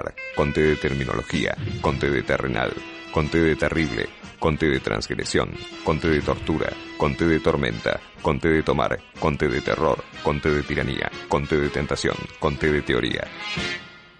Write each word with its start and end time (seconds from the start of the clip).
terminar, 0.00 0.14
con 0.36 0.52
T 0.52 0.60
de 0.60 0.76
terminología, 0.76 1.56
con 1.80 1.98
T 1.98 2.10
de 2.10 2.22
terrenal, 2.22 2.72
con 3.12 3.28
T 3.28 3.38
de 3.38 3.56
terrible, 3.56 4.08
con 4.38 4.56
T 4.56 4.66
de 4.66 4.80
transgresión, 4.80 5.50
con 5.84 5.98
T 5.98 6.08
de 6.08 6.20
tortura, 6.20 6.68
con 6.96 7.14
T 7.16 7.26
de 7.26 7.40
tormenta, 7.40 8.00
con 8.22 8.40
T 8.40 8.48
de 8.48 8.62
tomar, 8.62 8.98
con 9.18 9.36
T 9.36 9.48
de 9.48 9.60
terror, 9.60 10.02
con 10.22 10.40
T 10.40 10.50
de 10.50 10.62
tiranía, 10.62 11.10
con 11.28 11.46
T 11.46 11.56
de 11.56 11.68
tentación, 11.68 12.16
con 12.38 12.56
T 12.56 12.72
de 12.72 12.82
teoría. 12.82 13.24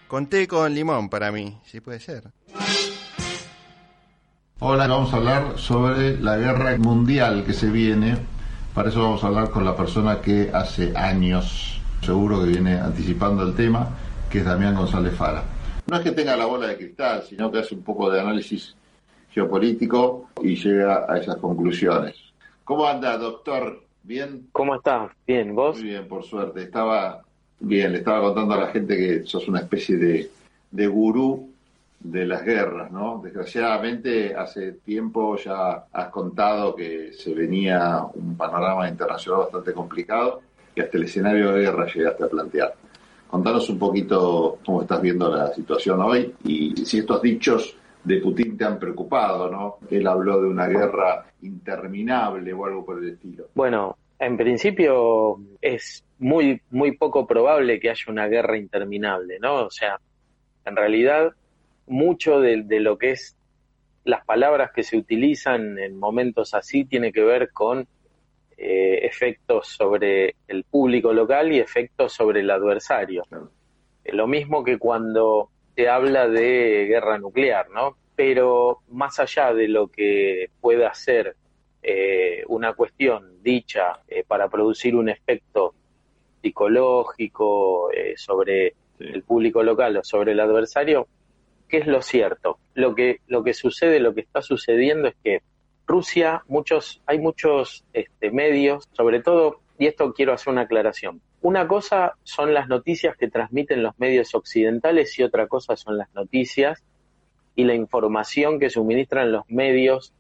Con 0.09 0.27
té 0.27 0.49
con 0.49 0.75
limón 0.75 1.09
para 1.09 1.31
mí, 1.31 1.61
sí 1.65 1.81
puede 1.81 2.01
ser. 2.01 2.25
Hola, 4.59 4.89
vamos 4.89 5.15
a 5.15 5.17
hablar 5.17 5.55
sobre 5.57 6.19
la 6.21 6.37
guerra 6.37 6.77
mundial 6.79 7.45
que 7.45 7.53
se 7.53 7.71
viene. 7.71 8.19
Para 8.75 8.89
eso 8.89 9.03
vamos 9.03 9.23
a 9.23 9.29
hablar 9.29 9.51
con 9.51 9.65
la 9.65 9.77
persona 9.77 10.21
que 10.21 10.51
hace 10.53 10.97
años, 10.97 11.81
seguro 12.03 12.41
que 12.43 12.49
viene 12.49 12.81
anticipando 12.81 13.45
el 13.45 13.55
tema, 13.55 13.89
que 14.29 14.41
es 14.41 14.45
Damián 14.45 14.75
González 14.75 15.15
Fara. 15.15 15.45
No 15.91 15.97
es 15.97 16.03
que 16.03 16.13
tenga 16.13 16.37
la 16.37 16.47
bola 16.47 16.69
de 16.69 16.77
cristal, 16.77 17.25
sino 17.29 17.51
que 17.51 17.59
hace 17.59 17.75
un 17.75 17.83
poco 17.83 18.09
de 18.09 18.21
análisis 18.21 18.77
geopolítico 19.33 20.29
y 20.41 20.55
llega 20.55 21.05
a 21.09 21.19
esas 21.19 21.35
conclusiones. 21.39 22.15
¿Cómo 22.63 22.87
anda, 22.87 23.19
doctor? 23.19 23.83
¿Bien? 24.05 24.47
¿Cómo 24.53 24.77
estás? 24.77 25.11
Bien, 25.27 25.53
¿vos? 25.53 25.79
Muy 25.79 25.89
bien, 25.89 26.07
por 26.07 26.23
suerte. 26.23 26.63
Estaba 26.63 27.23
bien, 27.59 27.91
le 27.91 27.99
estaba 27.99 28.21
contando 28.21 28.55
a 28.55 28.61
la 28.61 28.67
gente 28.69 28.97
que 28.97 29.25
sos 29.27 29.49
una 29.49 29.59
especie 29.59 29.97
de, 29.97 30.31
de 30.71 30.87
gurú 30.87 31.51
de 31.99 32.25
las 32.25 32.45
guerras, 32.45 32.93
¿no? 32.93 33.21
Desgraciadamente, 33.25 34.33
hace 34.37 34.75
tiempo 34.75 35.37
ya 35.39 35.87
has 35.93 36.09
contado 36.11 36.77
que 36.77 37.13
se 37.15 37.35
venía 37.35 38.05
un 38.15 38.37
panorama 38.37 38.89
internacional 38.89 39.41
bastante 39.41 39.73
complicado 39.73 40.41
y 40.73 40.83
hasta 40.83 40.97
el 40.97 41.03
escenario 41.03 41.51
de 41.51 41.63
guerra 41.63 41.93
llegaste 41.93 42.23
a 42.23 42.29
plantear. 42.29 42.75
Contanos 43.31 43.69
un 43.71 43.79
poquito 43.79 44.59
cómo 44.67 44.83
estás 44.83 45.01
viendo 45.01 45.31
la 45.35 45.53
situación 45.55 46.01
hoy 46.01 46.35
y 46.45 46.75
si 46.85 46.99
estos 46.99 47.23
dichos 47.23 47.77
de 48.03 48.17
Putin 48.17 48.57
te 48.57 48.65
han 48.65 48.79
preocupado, 48.79 49.49
¿no? 49.51 49.79
Él 49.89 50.07
habló 50.07 50.41
de 50.41 50.49
una 50.49 50.67
guerra 50.67 51.27
interminable 51.43 52.53
o 52.53 52.65
algo 52.65 52.85
por 52.85 53.03
el 53.03 53.11
estilo. 53.11 53.45
Bueno, 53.55 53.97
en 54.19 54.37
principio 54.37 55.39
es 55.61 56.05
muy, 56.19 56.61
muy 56.71 56.97
poco 56.97 57.27
probable 57.27 57.79
que 57.79 57.91
haya 57.91 58.05
una 58.09 58.27
guerra 58.27 58.57
interminable, 58.57 59.39
¿no? 59.41 59.67
O 59.67 59.71
sea, 59.71 60.01
en 60.65 60.77
realidad 60.77 61.33
mucho 61.87 62.41
de, 62.41 62.65
lo 62.81 62.99
que 62.99 63.13
es 63.13 63.37
las 64.05 64.25
palabras 64.25 64.71
que 64.75 64.83
se 64.83 64.97
utilizan 64.97 65.79
en 65.79 65.99
momentos 65.99 66.55
así 66.55 66.85
tiene 66.85 67.13
que 67.13 67.23
ver 67.23 67.51
con 67.53 67.87
eh, 68.63 69.07
efectos 69.07 69.69
sobre 69.69 70.35
el 70.47 70.65
público 70.65 71.15
local 71.15 71.51
y 71.51 71.61
efectos 71.61 72.13
sobre 72.13 72.41
el 72.41 72.51
adversario. 72.51 73.23
Lo 74.05 74.27
mismo 74.27 74.63
que 74.63 74.79
cuando 74.79 75.49
se 75.75 75.89
habla 75.89 76.29
de 76.29 76.85
guerra 76.87 77.17
nuclear, 77.17 77.71
¿no? 77.71 77.97
Pero 78.15 78.81
más 78.89 79.19
allá 79.19 79.55
de 79.55 79.67
lo 79.67 79.89
que 79.89 80.51
pueda 80.61 80.93
ser 80.93 81.37
eh, 81.83 82.45
una 82.49 82.75
cuestión 82.75 83.43
dicha 83.43 84.01
eh, 84.07 84.25
para 84.29 84.51
producir 84.51 84.95
un 84.95 85.09
efecto 85.09 85.75
psicológico 86.43 87.89
sobre 88.17 88.75
el 88.99 89.23
público 89.23 89.63
local 89.63 89.97
o 89.97 90.05
sobre 90.05 90.33
el 90.33 90.41
adversario, 90.41 91.09
¿qué 91.67 91.79
es 91.79 91.87
lo 91.87 92.03
cierto? 92.03 92.59
Lo 92.75 92.95
que, 92.95 93.21
lo 93.27 93.43
que 93.43 93.55
sucede, 93.55 94.01
lo 94.01 94.15
que 94.15 94.21
está 94.21 94.43
sucediendo 94.43 95.09
es 95.09 95.15
que 95.25 95.41
Rusia, 95.87 96.43
muchos, 96.49 97.03
hay 97.07 97.19
muchos 97.19 97.85
este, 97.93 98.31
medios, 98.31 98.89
sobre 98.93 99.21
todo, 99.21 99.61
y 99.79 99.87
esto 99.87 100.13
quiero 100.13 100.33
hacer 100.33 100.53
una 100.53 100.63
aclaración. 100.63 101.21
Una 101.43 101.67
cosa 101.67 102.15
son 102.23 102.53
las 102.53 102.69
noticias 102.69 103.17
que 103.17 103.29
transmiten 103.29 103.83
los 103.83 103.99
medios 103.99 104.35
occidentales 104.35 105.19
y 105.19 105.23
otra 105.23 105.47
cosa 105.47 105.77
son 105.77 105.97
las 105.97 106.13
noticias 106.15 106.83
y 107.55 107.65
la 107.65 107.75
información 107.75 108.59
que 108.59 108.71
suministran 108.71 109.33
los 109.33 109.49
medios 109.49 110.13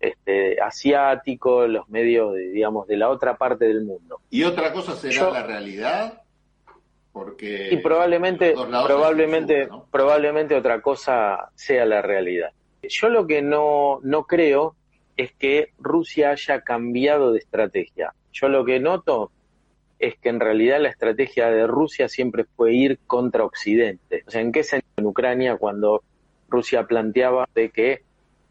este, 0.00 0.60
asiáticos, 0.60 1.68
los 1.68 1.88
medios, 1.88 2.34
de, 2.34 2.50
digamos, 2.50 2.86
de 2.86 2.96
la 2.96 3.10
otra 3.10 3.36
parte 3.36 3.66
del 3.66 3.82
mundo. 3.84 4.20
¿Y 4.30 4.44
otra 4.44 4.72
cosa 4.72 4.96
será 4.96 5.30
la 5.30 5.42
realidad? 5.42 6.22
Porque 7.12 7.68
y 7.72 7.76
probablemente 7.78 8.54
probablemente 8.54 9.68
probablemente 9.90 10.54
otra 10.54 10.80
cosa 10.80 11.50
sea 11.54 11.84
la 11.84 12.00
realidad. 12.00 12.50
Yo 12.82 13.08
lo 13.08 13.26
que 13.26 13.42
no 13.42 13.98
no 14.02 14.24
creo 14.24 14.76
es 15.20 15.32
que 15.32 15.68
Rusia 15.78 16.30
haya 16.30 16.62
cambiado 16.62 17.32
de 17.32 17.40
estrategia. 17.40 18.14
Yo 18.32 18.48
lo 18.48 18.64
que 18.64 18.80
noto 18.80 19.30
es 19.98 20.16
que 20.18 20.30
en 20.30 20.40
realidad 20.40 20.80
la 20.80 20.88
estrategia 20.88 21.50
de 21.50 21.66
Rusia 21.66 22.08
siempre 22.08 22.44
fue 22.44 22.72
ir 22.72 22.98
contra 23.06 23.44
Occidente. 23.44 24.24
O 24.26 24.30
sea, 24.30 24.40
¿en 24.40 24.50
qué 24.50 24.62
sentido 24.62 24.92
en 24.96 25.06
Ucrania 25.06 25.56
cuando 25.56 26.02
Rusia 26.48 26.84
planteaba 26.84 27.46
de 27.54 27.68
que 27.68 28.00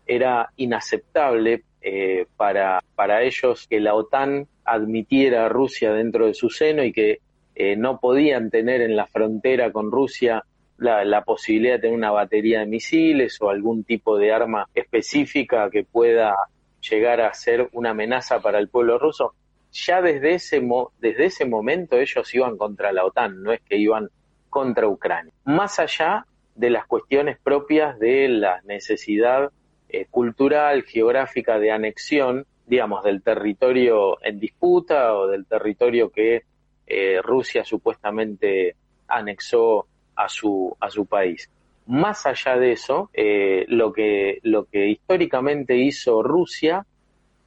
era 0.05 0.51
inaceptable 0.57 1.63
eh, 1.81 2.27
para, 2.37 2.83
para 2.93 3.23
ellos 3.23 3.65
que 3.67 3.79
la 3.79 3.95
OTAN 3.95 4.47
admitiera 4.63 5.45
a 5.45 5.49
Rusia 5.49 5.91
dentro 5.91 6.27
de 6.27 6.35
su 6.35 6.51
seno 6.51 6.83
y 6.83 6.93
que 6.93 7.19
eh, 7.55 7.75
no 7.77 7.99
podían 7.99 8.51
tener 8.51 8.81
en 8.81 8.95
la 8.95 9.07
frontera 9.07 9.71
con 9.71 9.91
Rusia 9.91 10.43
la, 10.79 11.23
posibilidad 11.23 11.73
de 11.73 11.79
tener 11.79 11.97
una 11.97 12.11
batería 12.11 12.59
de 12.59 12.65
misiles 12.65 13.37
o 13.41 13.49
algún 13.49 13.83
tipo 13.83 14.17
de 14.17 14.31
arma 14.31 14.67
específica 14.73 15.69
que 15.69 15.83
pueda 15.83 16.35
llegar 16.81 17.21
a 17.21 17.33
ser 17.33 17.69
una 17.73 17.91
amenaza 17.91 18.39
para 18.39 18.59
el 18.59 18.69
pueblo 18.69 18.97
ruso. 18.97 19.33
Ya 19.71 20.01
desde 20.01 20.35
ese, 20.35 20.61
desde 20.99 21.25
ese 21.25 21.45
momento 21.45 21.97
ellos 21.97 22.33
iban 22.33 22.57
contra 22.57 22.91
la 22.91 23.05
OTAN, 23.05 23.43
no 23.43 23.51
es 23.51 23.61
que 23.61 23.77
iban 23.77 24.09
contra 24.49 24.87
Ucrania. 24.87 25.33
Más 25.45 25.79
allá 25.79 26.25
de 26.55 26.69
las 26.69 26.85
cuestiones 26.87 27.37
propias 27.39 27.99
de 27.99 28.27
la 28.27 28.61
necesidad 28.63 29.51
eh, 29.87 30.05
cultural, 30.09 30.83
geográfica 30.83 31.59
de 31.59 31.71
anexión, 31.71 32.45
digamos, 32.65 33.03
del 33.03 33.21
territorio 33.21 34.23
en 34.23 34.39
disputa 34.39 35.15
o 35.15 35.27
del 35.27 35.45
territorio 35.45 36.09
que 36.09 36.43
eh, 36.85 37.21
Rusia 37.21 37.63
supuestamente 37.63 38.75
anexó 39.07 39.87
a 40.15 40.27
su, 40.27 40.75
a 40.79 40.89
su 40.89 41.05
país. 41.05 41.49
Más 41.89 42.27
allá 42.27 42.55
de 42.55 42.73
eso, 42.73 43.09
eh, 43.15 43.65
lo, 43.67 43.91
que, 43.91 44.37
lo 44.43 44.65
que 44.65 44.89
históricamente 44.89 45.75
hizo 45.75 46.21
Rusia 46.21 46.85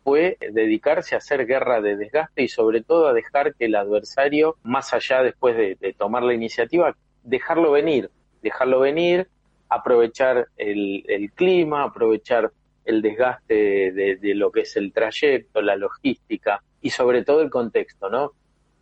fue 0.03 0.37
dedicarse 0.41 1.15
a 1.15 1.19
hacer 1.19 1.47
guerra 1.47 1.81
de 1.81 1.97
desgaste 1.97 2.43
y 2.43 2.49
sobre 2.49 2.83
todo 2.83 3.07
a 3.07 3.13
dejar 3.13 3.55
que 3.55 3.67
el 3.67 3.77
adversario, 3.77 4.57
más 4.65 4.93
allá 4.95 5.23
después 5.23 5.57
de, 5.57 5.95
tomar 5.97 6.25
la 6.25 6.35
iniciativa, 6.35 6.97
dejarlo 7.23 7.71
venir, 7.71 8.11
dejarlo 8.43 8.81
venir, 8.81 9.29
aprovechar 9.69 10.49
el, 10.57 11.31
clima, 11.37 11.85
aprovechar 11.85 12.51
el 12.85 13.01
desgaste 13.01 13.93
de, 13.93 14.17
de, 14.17 14.35
lo 14.35 14.51
que 14.51 14.63
es 14.63 14.77
el 14.77 14.93
trayecto, 14.93 15.63
la 15.63 15.77
logística 15.77 16.65
y 16.81 16.91
sobre 16.91 17.23
todo 17.23 17.43
el 17.43 17.49
contexto, 17.49 18.11
¿no? 18.11 18.33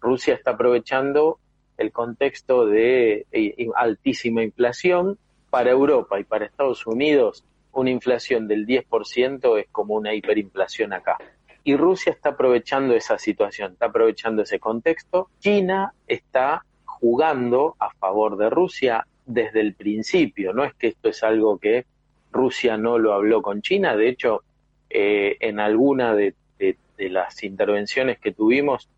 Rusia 0.01 0.33
está 0.33 0.53
aprovechando 0.53 1.39
el 1.77 1.93
contexto 1.93 2.65
de 2.65 3.27
eh, 3.31 3.69
altísima 3.77 4.43
inflación. 4.43 5.19
Para 5.51 5.71
Europa 5.71 6.19
y 6.19 6.25
para 6.25 6.47
Estados 6.47 6.87
Unidos, 6.87 7.45
una 7.73 7.91
inflación 7.91 8.49
del 8.49 8.67
10% 8.67 9.59
es 9.59 9.69
como 9.71 9.95
una 9.95 10.15
hiperinflación 10.15 10.93
acá. 10.93 11.19
Y 11.63 11.77
Rusia 11.77 12.13
está 12.13 12.31
aprovechando 12.31 12.95
esa 12.95 13.19
situación, 13.19 13.73
está 13.73 13.87
aprovechando 13.87 14.43
ese 14.43 14.59
contexto. 14.59 15.29
China 15.41 15.93
está 16.07 16.65
jugando 16.85 17.77
a 17.79 17.91
favor 17.91 18.37
de 18.37 18.49
Rusia 18.49 19.07
desde 19.27 19.61
el 19.61 19.75
principio. 19.75 20.53
No 20.53 20.65
es 20.65 20.75
que 20.75 20.89
esto 20.89 21.09
es 21.09 21.23
algo 21.23 21.59
que 21.59 21.85
Rusia 22.33 22.77
no 22.77 22.99
lo 22.99 23.13
habló 23.13 23.43
con 23.43 23.63
China. 23.63 23.97
De 23.97 24.09
hecho, 24.09 24.43
eh, 24.89 25.37
en 25.41 25.61
alguna 25.61 26.15
de, 26.15 26.35
las 26.99 27.43
intervenciones 27.45 28.19
que 28.19 28.31
tuvimos, 28.31 28.91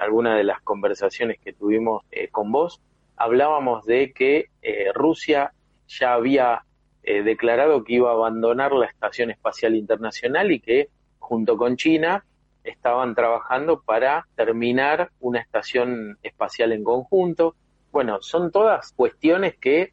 alguna 0.00 0.36
de 0.36 0.42
las 0.42 0.60
conversaciones 0.62 1.38
que 1.38 1.52
tuvimos 1.52 2.02
eh, 2.10 2.26
con 2.28 2.50
vos, 2.50 2.80
hablábamos 3.16 3.86
de 3.86 4.12
que 4.12 4.46
eh, 4.62 4.90
Rusia 4.92 5.52
ya 5.88 6.14
había 6.14 6.64
eh, 7.02 7.22
declarado 7.22 7.84
que 7.84 7.94
iba 7.94 8.10
a 8.10 8.14
abandonar 8.14 8.72
la 8.72 8.86
Estación 8.86 9.30
Espacial 9.30 9.74
Internacional 9.74 10.52
y 10.52 10.60
que 10.60 10.88
junto 11.18 11.56
con 11.56 11.76
China 11.76 12.24
estaban 12.64 13.14
trabajando 13.14 13.80
para 13.80 14.26
terminar 14.34 15.10
una 15.20 15.40
estación 15.40 16.18
espacial 16.22 16.72
en 16.72 16.84
conjunto. 16.84 17.54
Bueno, 17.92 18.20
son 18.20 18.50
todas 18.50 18.92
cuestiones 18.92 19.56
que 19.56 19.92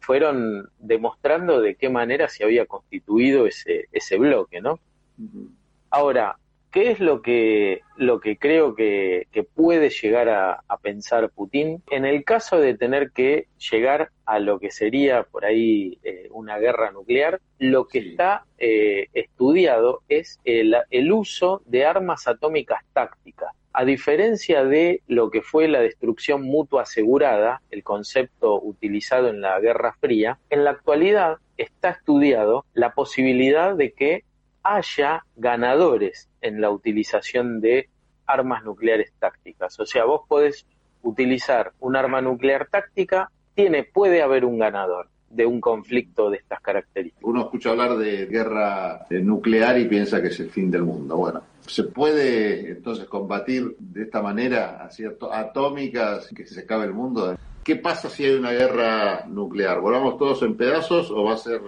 fueron 0.00 0.68
demostrando 0.78 1.60
de 1.60 1.76
qué 1.76 1.88
manera 1.88 2.28
se 2.28 2.42
había 2.42 2.66
constituido 2.66 3.46
ese, 3.46 3.88
ese 3.92 4.18
bloque, 4.18 4.60
¿no? 4.60 4.80
Ahora, 5.90 6.38
¿Qué 6.72 6.90
es 6.90 7.00
lo 7.00 7.20
que, 7.20 7.82
lo 7.96 8.18
que 8.18 8.38
creo 8.38 8.74
que, 8.74 9.26
puede 9.54 9.90
llegar 9.90 10.30
a, 10.30 10.64
pensar 10.80 11.28
Putin? 11.28 11.82
En 11.90 12.06
el 12.06 12.24
caso 12.24 12.58
de 12.58 12.74
tener 12.74 13.10
que 13.10 13.46
llegar 13.70 14.10
a 14.24 14.38
lo 14.38 14.58
que 14.58 14.70
sería 14.70 15.24
por 15.24 15.44
ahí 15.44 15.98
eh, 16.02 16.28
una 16.30 16.58
guerra 16.58 16.90
nuclear, 16.90 17.42
lo 17.58 17.86
que 17.86 17.98
está 17.98 18.46
eh, 18.56 19.08
estudiado 19.12 20.00
es 20.08 20.40
el, 20.44 21.12
uso 21.12 21.60
de 21.66 21.84
armas 21.84 22.26
atómicas 22.26 22.80
tácticas. 22.94 23.50
a 23.74 23.84
diferencia 23.84 24.64
de 24.64 25.02
lo 25.06 25.30
que 25.30 25.42
fue 25.42 25.68
la 25.68 25.80
destrucción 25.80 26.42
mutua 26.42 26.82
asegurada, 26.82 27.60
el 27.70 27.82
concepto 27.82 28.58
utilizado 28.60 29.28
en 29.28 29.42
la 29.42 29.60
Guerra 29.60 29.94
Fría, 30.00 30.38
en 30.48 30.64
la 30.64 30.70
actualidad 30.70 31.36
está 31.58 31.90
estudiado 31.90 32.64
la 32.72 32.94
posibilidad 32.94 33.74
de 33.74 33.92
que 33.92 34.24
haya 34.62 35.24
ganadores 35.36 36.28
en 36.40 36.60
la 36.60 36.70
utilización 36.70 37.60
de 37.60 37.88
armas 38.26 38.64
nucleares 38.64 39.12
tácticas. 39.18 39.78
O 39.80 39.86
sea, 39.86 40.04
vos 40.04 40.22
podés 40.28 40.66
utilizar 41.02 41.72
un 41.80 41.96
arma 41.96 42.20
nuclear 42.20 42.68
táctica, 42.70 43.30
tiene, 43.54 43.84
puede 43.84 44.22
haber 44.22 44.44
un 44.44 44.58
ganador 44.58 45.08
de 45.28 45.46
un 45.46 45.60
conflicto 45.60 46.30
de 46.30 46.36
estas 46.38 46.60
características. 46.60 47.24
Uno 47.24 47.42
escucha 47.42 47.70
hablar 47.70 47.96
de 47.96 48.26
guerra 48.26 49.06
nuclear 49.10 49.78
y 49.78 49.86
piensa 49.86 50.20
que 50.20 50.28
es 50.28 50.40
el 50.40 50.50
fin 50.50 50.70
del 50.70 50.82
mundo. 50.82 51.16
Bueno, 51.16 51.42
¿se 51.66 51.84
puede 51.84 52.70
entonces 52.70 53.06
combatir 53.06 53.74
de 53.78 54.02
esta 54.02 54.22
manera, 54.22 54.88
atómicas, 55.32 56.28
que 56.28 56.46
se 56.46 56.60
acabe 56.60 56.84
el 56.84 56.92
mundo? 56.92 57.36
¿Qué 57.64 57.76
pasa 57.76 58.10
si 58.10 58.24
hay 58.24 58.34
una 58.34 58.50
guerra 58.50 59.24
nuclear? 59.28 59.80
¿Volamos 59.80 60.18
todos 60.18 60.42
en 60.42 60.56
pedazos 60.56 61.10
o 61.12 61.24
va 61.24 61.34
a 61.34 61.36
ser 61.36 61.60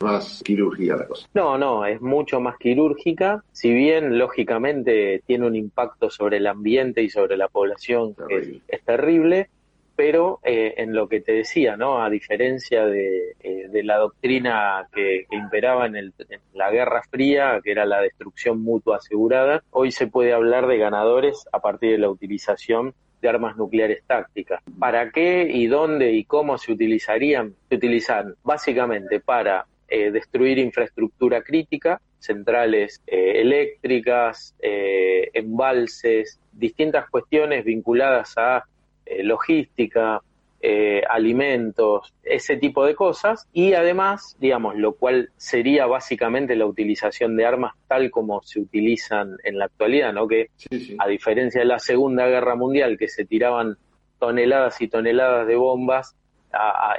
más 0.00 0.42
quirúrgica 0.44 0.96
la 0.96 1.06
cosa? 1.06 1.28
No, 1.34 1.58
no, 1.58 1.84
es 1.84 2.00
mucho 2.00 2.40
más 2.40 2.56
quirúrgica. 2.56 3.42
Si 3.50 3.72
bien, 3.72 4.16
lógicamente, 4.16 5.22
tiene 5.26 5.46
un 5.46 5.56
impacto 5.56 6.08
sobre 6.08 6.36
el 6.36 6.46
ambiente 6.46 7.02
y 7.02 7.10
sobre 7.10 7.36
la 7.36 7.48
población 7.48 8.14
que 8.14 8.60
es 8.68 8.84
terrible, 8.84 9.50
pero 9.96 10.38
eh, 10.44 10.74
en 10.78 10.94
lo 10.94 11.08
que 11.08 11.20
te 11.20 11.32
decía, 11.32 11.76
¿no? 11.76 12.02
A 12.02 12.08
diferencia 12.08 12.86
de, 12.86 13.34
eh, 13.40 13.68
la 13.82 13.98
doctrina 13.98 14.88
que, 14.94 15.26
imperaba 15.30 15.86
en, 15.86 16.14
la 16.54 16.70
Guerra 16.70 17.02
Fría, 17.10 17.60
que 17.62 17.72
era 17.72 17.84
la 17.84 18.00
destrucción 18.00 18.62
mutua 18.62 18.98
asegurada, 18.98 19.64
hoy 19.70 19.90
se 19.90 20.06
puede 20.06 20.32
hablar 20.32 20.68
de 20.68 20.78
ganadores 20.78 21.44
a 21.52 21.58
partir 21.58 21.90
de 21.90 21.98
la 21.98 22.08
utilización 22.08 22.94
de 23.20 23.28
armas 23.28 23.56
nucleares 23.56 24.02
tácticas. 24.06 24.62
¿Para 24.78 25.10
qué 25.10 25.48
y 25.50 25.66
dónde 25.66 26.12
y 26.12 26.24
cómo 26.24 26.58
se 26.58 26.72
utilizarían? 26.72 27.54
Se 27.68 27.76
utilizan 27.76 28.34
básicamente 28.42 29.20
para 29.20 29.66
eh, 29.88 30.10
destruir 30.10 30.58
infraestructura 30.58 31.42
crítica, 31.42 32.00
centrales 32.18 33.02
eléctricas, 33.06 34.54
embalses, 34.60 36.38
distintas 36.52 37.08
cuestiones 37.08 37.64
vinculadas 37.64 38.36
a 38.36 38.64
eh, 39.10 39.24
logística, 39.24 40.22
eh, 40.62 41.02
alimentos, 41.08 42.12
ese 42.22 42.56
tipo 42.56 42.84
de 42.84 42.94
cosas, 42.94 43.48
y 43.52 43.72
además, 43.72 44.36
digamos, 44.38 44.76
lo 44.76 44.92
cual 44.92 45.30
sería 45.36 45.86
básicamente 45.86 46.54
la 46.56 46.66
utilización 46.66 47.36
de 47.36 47.46
armas 47.46 47.74
tal 47.88 48.10
como 48.10 48.42
se 48.42 48.60
utilizan 48.60 49.36
en 49.42 49.58
la 49.58 49.66
actualidad, 49.66 50.12
¿no? 50.12 50.28
Que 50.28 50.50
a 50.98 51.08
diferencia 51.08 51.60
de 51.60 51.66
la 51.66 51.78
Segunda 51.78 52.26
Guerra 52.26 52.56
Mundial, 52.56 52.98
que 52.98 53.08
se 53.08 53.24
tiraban 53.24 53.76
toneladas 54.18 54.80
y 54.80 54.88
toneladas 54.88 55.46
de 55.46 55.56
bombas 55.56 56.14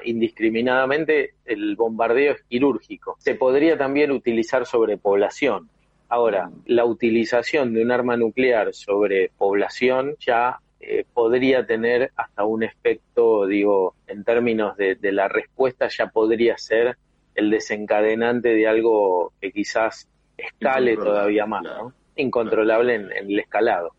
indiscriminadamente, 0.04 1.34
el 1.46 1.76
bombardeo 1.76 2.34
es 2.34 2.44
quirúrgico. 2.44 3.16
Se 3.20 3.36
podría 3.36 3.78
también 3.78 4.12
utilizar 4.12 4.66
sobre 4.66 4.98
población. 4.98 5.70
Ahora, 6.10 6.48
mm. 6.48 6.64
la 6.68 6.86
utilización 6.86 7.74
de 7.74 7.84
un 7.84 7.92
arma 7.92 8.18
nuclear 8.18 8.74
sobre 8.74 9.32
población 9.38 10.16
ya 10.20 10.60
eh, 10.84 11.06
podría 11.14 11.66
tener 11.68 12.12
hasta 12.16 12.44
un 12.44 12.64
efecto, 12.64 13.46
digo, 13.46 13.94
en 14.08 14.24
términos 14.24 14.76
de, 14.78 14.98
la 15.12 15.28
respuesta 15.28 15.88
ya 15.90 16.08
podría 16.08 16.58
ser 16.58 16.98
el 17.36 17.52
desencadenante 17.52 18.50
de 18.50 18.68
algo 18.68 19.32
que 19.40 19.52
quizás 19.52 20.08
escale 20.36 20.98
todavía 20.98 21.46
más, 21.46 21.62
¿no? 21.62 21.94
Incontrolable 22.16 22.96
en, 22.96 23.12
el 23.12 23.40
escalado. 23.40 23.92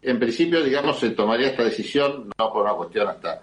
En 0.00 0.20
principio, 0.20 0.62
digamos, 0.62 1.00
se 1.00 1.10
tomaría 1.10 1.48
esta 1.48 1.64
decisión 1.64 2.30
no 2.38 2.52
por 2.52 2.62
una 2.62 2.74
cuestión 2.74 3.08
hasta 3.08 3.42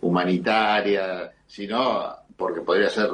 humanitaria, 0.00 1.32
sino 1.48 2.14
porque 2.36 2.60
podría 2.60 2.88
ser 2.88 3.10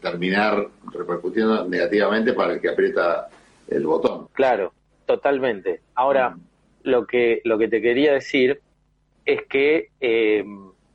terminar 0.00 0.66
repercutiendo 0.90 1.68
negativamente 1.68 2.32
para 2.32 2.54
el 2.54 2.60
que 2.62 2.70
aprieta 2.70 3.28
el 3.68 3.86
botón. 3.86 4.28
Claro, 4.32 4.72
totalmente. 5.04 5.82
Ahora, 5.94 6.30
mm 6.30 6.53
lo 6.84 7.06
que, 7.06 7.40
lo 7.44 7.58
que 7.58 7.68
te 7.68 7.82
quería 7.82 8.12
decir 8.12 8.60
es 9.24 9.42
que 9.48 9.88
eh, 10.00 10.44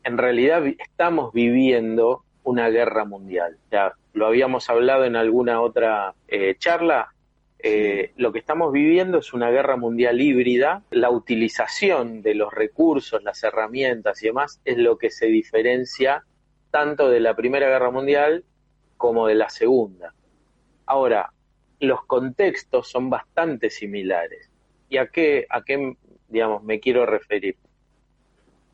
en 0.03 0.17
realidad 0.17 0.63
estamos 0.65 1.33
viviendo 1.33 2.23
una 2.43 2.69
guerra 2.69 3.03
mundial. 3.05 3.57
Ya 3.71 3.93
lo 4.13 4.27
habíamos 4.27 4.69
hablado 4.69 5.03
en 5.05 5.15
alguna 5.15 5.61
otra 5.61 6.13
eh, 6.27 6.55
charla. 6.57 7.13
Eh, 7.61 8.13
lo 8.15 8.31
que 8.31 8.39
estamos 8.39 8.71
viviendo 8.71 9.17
es 9.17 9.33
una 9.33 9.49
guerra 9.49 9.75
mundial 9.77 10.21
híbrida. 10.21 10.83
La 10.91 11.09
utilización 11.09 12.21
de 12.21 12.35
los 12.35 12.53
recursos, 12.53 13.23
las 13.23 13.43
herramientas 13.43 14.21
y 14.23 14.27
demás 14.27 14.61
es 14.63 14.77
lo 14.77 14.97
que 14.97 15.09
se 15.09 15.25
diferencia 15.25 16.23
tanto 16.71 17.09
de 17.09 17.19
la 17.19 17.35
Primera 17.35 17.67
Guerra 17.67 17.89
Mundial 17.89 18.43
como 18.95 19.27
de 19.27 19.35
la 19.35 19.49
Segunda. 19.49 20.13
Ahora, 20.85 21.33
los 21.79 22.05
contextos 22.05 22.87
son 22.87 23.09
bastante 23.09 23.69
similares. 23.69 24.48
¿Y 24.89 24.97
a 24.97 25.07
qué, 25.07 25.45
a 25.49 25.63
qué, 25.63 25.95
digamos, 26.27 26.63
me 26.63 26.79
quiero 26.79 27.05
referir? 27.05 27.55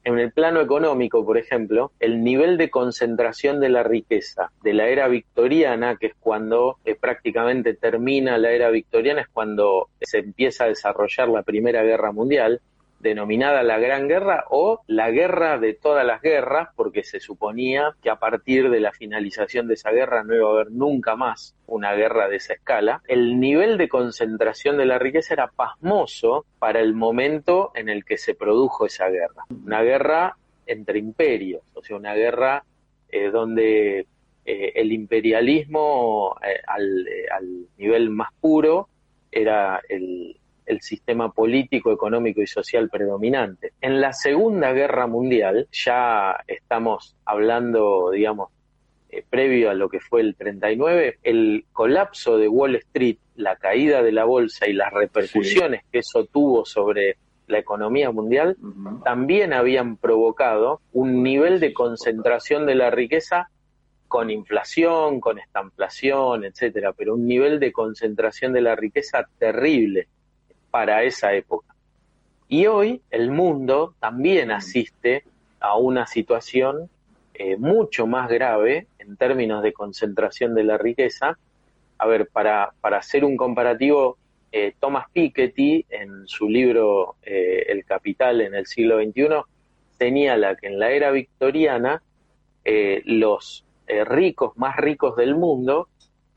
En 0.05 0.19
el 0.19 0.31
plano 0.31 0.61
económico, 0.61 1.25
por 1.25 1.37
ejemplo, 1.37 1.91
el 1.99 2.23
nivel 2.23 2.57
de 2.57 2.69
concentración 2.69 3.59
de 3.59 3.69
la 3.69 3.81
riqueza 3.81 4.51
de 4.63 4.73
la 4.73 4.87
era 4.87 5.07
victoriana, 5.07 5.97
que 5.97 6.07
es 6.07 6.13
cuando 6.19 6.77
eh, 6.85 6.93
prácticamente 6.93 7.73
termina 7.73 8.37
la 8.37 8.51
era 8.51 8.69
victoriana, 8.69 9.21
es 9.21 9.27
cuando 9.27 9.89
se 10.01 10.19
empieza 10.19 10.65
a 10.65 10.67
desarrollar 10.67 11.27
la 11.29 11.41
Primera 11.41 11.81
Guerra 11.81 12.11
Mundial, 12.11 12.61
denominada 13.05 13.61
la 13.61 13.77
Gran 13.77 14.07
Guerra 14.07 14.45
o 14.49 14.81
la 14.87 15.11
Guerra 15.11 15.59
de 15.59 15.75
todas 15.75 16.03
las 16.03 16.21
guerras, 16.23 16.69
porque 16.75 17.03
se 17.03 17.19
suponía 17.19 17.95
que 18.01 18.09
a 18.09 18.15
partir 18.15 18.71
de 18.71 18.79
la 18.79 18.91
finalización 18.91 19.67
de 19.67 19.75
esa 19.75 19.91
guerra 19.91 20.23
no 20.23 20.35
iba 20.35 20.49
a 20.49 20.53
haber 20.53 20.71
nunca 20.71 21.15
más 21.15 21.55
una 21.67 21.93
guerra 21.93 22.27
de 22.27 22.37
esa 22.37 22.53
escala, 22.53 23.03
el 23.07 23.39
nivel 23.39 23.77
de 23.77 23.87
concentración 23.87 24.77
de 24.77 24.87
la 24.87 24.97
riqueza 24.97 25.35
era 25.35 25.47
pasmoso 25.47 26.45
para 26.57 26.79
el 26.79 26.95
momento 26.95 27.71
en 27.75 27.89
el 27.89 28.03
que 28.03 28.17
se 28.17 28.33
produjo 28.33 28.87
esa 28.87 29.07
guerra. 29.09 29.43
Una 29.65 29.83
guerra 29.83 30.37
entre 30.65 30.97
imperios, 30.97 31.61
o 31.75 31.83
sea, 31.83 31.97
una 31.97 32.15
guerra 32.15 32.63
eh, 33.09 33.29
donde 33.29 34.07
eh, 34.45 34.71
el 34.73 34.91
imperialismo 34.91 36.35
eh, 36.43 36.59
al, 36.65 37.07
al 37.31 37.67
nivel 37.77 38.09
más 38.09 38.29
puro 38.41 38.89
era 39.31 39.79
el, 39.87 40.35
el 40.65 40.81
sistema 40.81 41.31
político, 41.31 41.91
económico 41.91 42.41
y 42.41 42.47
social 42.47 42.89
predominante. 42.89 43.73
En 43.81 44.01
la 44.01 44.13
Segunda 44.13 44.73
Guerra 44.73 45.07
Mundial, 45.07 45.67
ya 45.71 46.37
estamos 46.47 47.15
hablando, 47.25 48.11
digamos, 48.11 48.49
eh, 49.09 49.23
previo 49.29 49.69
a 49.69 49.73
lo 49.73 49.89
que 49.89 49.99
fue 49.99 50.21
el 50.21 50.35
39, 50.35 51.19
el 51.23 51.65
colapso 51.71 52.37
de 52.37 52.47
Wall 52.47 52.75
Street, 52.75 53.17
la 53.35 53.55
caída 53.55 54.01
de 54.01 54.11
la 54.11 54.25
bolsa 54.25 54.67
y 54.67 54.73
las 54.73 54.91
repercusiones 54.91 55.83
que 55.91 55.99
eso 55.99 56.25
tuvo 56.25 56.65
sobre 56.65 57.17
la 57.47 57.59
economía 57.59 58.11
mundial, 58.11 58.57
también 59.03 59.53
habían 59.53 59.97
provocado 59.97 60.81
un 60.93 61.21
nivel 61.21 61.59
de 61.59 61.73
concentración 61.73 62.65
de 62.65 62.73
la 62.73 62.89
riqueza 62.89 63.49
con 64.07 64.29
inflación, 64.29 65.19
con 65.19 65.37
estamplación, 65.39 66.43
etcétera, 66.43 66.93
pero 66.93 67.13
un 67.13 67.27
nivel 67.27 67.59
de 67.59 67.71
concentración 67.71 68.53
de 68.53 68.61
la 68.61 68.75
riqueza 68.75 69.27
terrible 69.37 70.07
para 70.75 71.03
esa 71.03 71.33
época. 71.33 71.73
Y 72.49 72.65
hoy 72.65 73.01
el 73.09 73.31
mundo 73.31 73.95
también 74.01 74.51
asiste 74.51 75.23
a 75.61 75.77
una 75.77 76.05
situación 76.05 76.89
eh, 77.33 77.55
mucho 77.55 78.07
más 78.07 78.29
grave 78.29 78.87
en 78.99 79.15
términos 79.15 79.63
de 79.63 79.71
concentración 79.71 80.53
de 80.53 80.65
la 80.65 80.77
riqueza. 80.77 81.37
A 81.97 82.05
ver, 82.07 82.27
para, 82.27 82.73
para 82.81 82.97
hacer 82.97 83.23
un 83.23 83.37
comparativo, 83.37 84.17
eh, 84.51 84.73
Thomas 84.77 85.05
Piketty 85.13 85.85
en 85.89 86.27
su 86.27 86.49
libro 86.49 87.15
eh, 87.23 87.67
El 87.69 87.85
Capital 87.85 88.41
en 88.41 88.53
el 88.53 88.65
siglo 88.65 89.01
XXI 89.01 89.27
señala 89.97 90.57
que 90.57 90.67
en 90.67 90.77
la 90.77 90.91
era 90.91 91.09
victoriana 91.11 92.03
los 93.05 93.63
ricos 93.87 94.57
más 94.57 94.75
ricos 94.75 95.15
del 95.15 95.35
mundo 95.35 95.87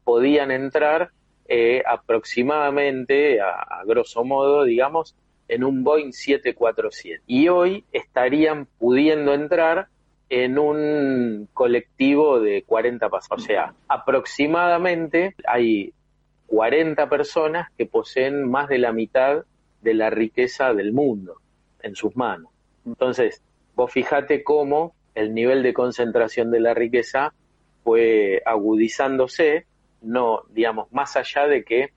podían 0.04 0.52
entrar 0.52 1.10
eh, 1.48 1.82
aproximadamente, 1.86 3.40
a, 3.40 3.82
grosso 3.86 4.22
modo, 4.22 4.64
digamos, 4.64 5.16
en 5.48 5.64
un 5.64 5.82
Boeing 5.82 6.12
747. 6.12 7.22
Y 7.26 7.48
hoy 7.48 7.84
estarían 7.90 8.66
pudiendo 8.78 9.32
entrar 9.32 9.88
en 10.28 10.58
un 10.58 11.48
colectivo 11.54 12.38
de 12.38 12.64
40 12.64 13.08
pasajeros. 13.08 13.44
O 13.44 13.46
sea, 13.46 13.74
aproximadamente 13.88 15.34
hay 15.46 15.94
40 16.48 17.08
personas 17.08 17.68
que 17.78 17.86
poseen 17.86 18.48
más 18.50 18.68
de 18.68 18.78
la 18.78 18.92
mitad 18.92 19.44
de 19.80 19.94
la 19.94 20.10
riqueza 20.10 20.74
del 20.74 20.92
mundo 20.92 21.36
en 21.82 21.94
sus 21.94 22.14
manos. 22.14 22.50
Entonces, 22.84 23.42
vos 23.74 23.90
fijate 23.90 24.44
cómo 24.44 24.94
el 25.14 25.32
nivel 25.34 25.62
de 25.62 25.72
concentración 25.72 26.50
de 26.50 26.60
la 26.60 26.74
riqueza 26.74 27.32
fue 27.84 28.42
agudizándose 28.44 29.66
no, 30.02 30.42
digamos, 30.50 30.92
más 30.92 31.16
allá 31.16 31.46
de 31.46 31.64
que 31.64 31.92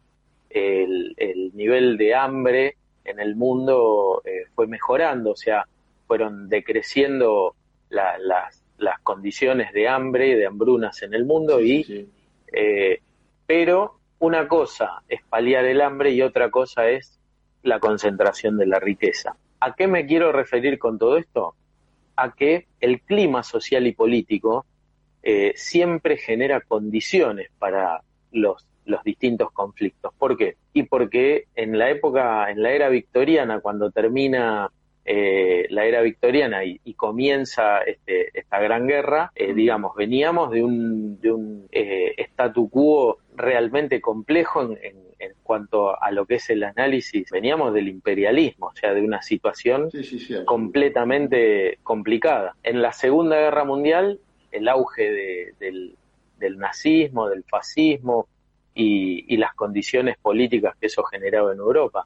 el, 0.49 1.51
nivel 1.53 1.97
de 1.97 2.15
hambre 2.15 2.75
en 3.03 3.19
el 3.19 3.35
mundo 3.35 4.21
eh, 4.25 4.45
fue 4.53 4.67
mejorando, 4.67 5.31
o 5.31 5.35
sea, 5.35 5.65
fueron 6.07 6.49
decreciendo 6.49 7.55
las, 7.89 8.63
las 8.77 8.99
condiciones 8.99 9.71
de 9.73 9.87
hambre 9.87 10.29
y 10.29 10.35
de 10.35 10.45
hambrunas 10.45 11.01
en 11.03 11.13
el 11.13 11.25
mundo, 11.25 11.61
y, 11.61 12.09
eh, 12.51 13.01
pero 13.45 13.99
una 14.19 14.47
cosa 14.47 15.01
es 15.07 15.21
paliar 15.23 15.65
el 15.65 15.81
hambre 15.81 16.11
y 16.11 16.21
otra 16.21 16.51
cosa 16.51 16.89
es 16.89 17.19
la 17.63 17.79
concentración 17.79 18.57
de 18.57 18.67
la 18.67 18.79
riqueza. 18.79 19.35
¿A 19.59 19.75
qué 19.75 19.87
me 19.87 20.05
quiero 20.05 20.31
referir 20.31 20.79
con 20.79 20.97
todo 20.97 21.17
esto? 21.17 21.55
A 22.15 22.33
que 22.33 22.67
el 22.79 23.01
clima 23.01 23.43
social 23.43 23.85
y 23.87 23.93
político 23.93 24.65
eh, 25.23 25.53
siempre 25.55 26.17
genera 26.17 26.61
condiciones 26.61 27.49
para 27.59 28.01
los, 28.31 28.65
los 28.85 29.03
distintos 29.03 29.51
conflictos. 29.51 30.13
¿Por 30.17 30.37
qué? 30.37 30.55
Y 30.73 30.83
porque 30.83 31.45
en 31.55 31.77
la 31.77 31.89
época, 31.89 32.49
en 32.49 32.61
la 32.61 32.71
era 32.71 32.89
victoriana, 32.89 33.59
cuando 33.59 33.91
termina 33.91 34.69
eh, 35.03 35.65
la 35.71 35.85
era 35.85 36.01
victoriana 36.01 36.63
y, 36.63 36.79
comienza 36.93 37.79
este, 37.79 38.37
esta 38.37 38.59
gran 38.59 38.85
guerra, 38.85 39.31
eh, 39.35 39.53
digamos, 39.55 39.95
veníamos 39.95 40.51
de 40.51 40.63
un, 40.63 41.19
de 41.19 41.31
un 41.31 41.67
eh, 41.71 42.13
statu 42.19 42.69
quo 42.69 43.17
realmente 43.35 43.99
complejo 43.99 44.61
en, 44.61 44.77
en, 45.17 45.33
cuanto 45.41 45.99
a 46.01 46.11
lo 46.11 46.27
que 46.27 46.35
es 46.35 46.49
el 46.51 46.63
análisis. 46.63 47.29
Veníamos 47.31 47.73
del 47.73 47.87
imperialismo, 47.87 48.67
o 48.67 48.75
sea, 48.75 48.93
de 48.93 49.01
una 49.01 49.21
situación 49.21 49.89
completamente 50.45 51.79
complicada. 51.83 52.55
En 52.63 52.81
la 52.81 52.93
Segunda 52.93 53.35
Guerra 53.37 53.65
Mundial, 53.65 54.19
el 54.51 54.67
auge 54.67 55.51
del, 55.59 55.95
del 56.37 56.57
nazismo, 56.57 57.29
del 57.29 57.43
fascismo 57.43 58.27
y, 58.73 59.33
y 59.33 59.37
las 59.37 59.53
condiciones 59.55 60.17
políticas 60.17 60.75
que 60.79 60.87
eso 60.87 61.03
generaba 61.03 61.53
en 61.53 61.59
Europa. 61.59 62.05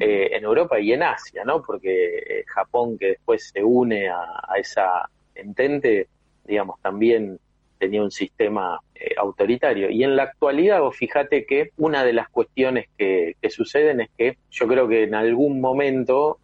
Eh, 0.00 0.30
en 0.32 0.42
Europa 0.42 0.80
y 0.80 0.92
en 0.92 1.04
Asia, 1.04 1.44
¿no? 1.44 1.62
Porque 1.62 2.18
eh, 2.18 2.44
Japón, 2.48 2.98
que 2.98 3.06
después 3.06 3.52
se 3.54 3.62
une 3.62 4.08
a, 4.08 4.42
esa 4.58 5.08
entente, 5.32 6.08
digamos, 6.44 6.80
también 6.82 7.38
tenía 7.78 8.02
un 8.02 8.10
sistema 8.10 8.80
eh, 8.96 9.14
autoritario. 9.16 9.88
Y 9.88 10.02
en 10.02 10.16
la 10.16 10.24
actualidad, 10.24 10.80
vos 10.80 10.96
fíjate 10.96 11.46
que 11.46 11.70
una 11.76 12.02
de 12.02 12.14
las 12.14 12.28
cuestiones 12.30 12.88
que, 12.98 13.36
suceden 13.48 14.00
es 14.00 14.10
que 14.18 14.38
yo 14.50 14.66
creo 14.66 14.88
que 14.88 15.04
en 15.04 15.14
algún 15.14 15.60
momento 15.60 16.40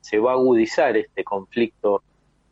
se 0.00 0.18
va 0.18 0.30
a 0.30 0.34
agudizar 0.34 0.96
este 0.96 1.22
conflicto, 1.22 2.02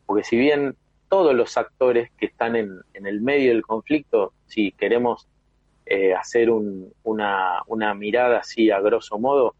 porque 0.05 0.23
si 0.23 0.37
bien 0.37 0.75
todos 1.15 1.33
los 1.33 1.55
actores 1.55 2.11
que 2.17 2.25
están 2.25 2.57
en, 2.57 2.81
el 2.93 3.21
medio 3.21 3.53
del 3.53 3.61
conflicto, 3.61 4.33
si 4.47 4.73
queremos 4.73 5.29
hacer 6.19 6.49
una, 6.49 7.61
una 7.67 7.93
mirada 7.93 8.39
así 8.39 8.69
a 8.69 8.81
grosso 8.81 9.17
modo, 9.17 9.55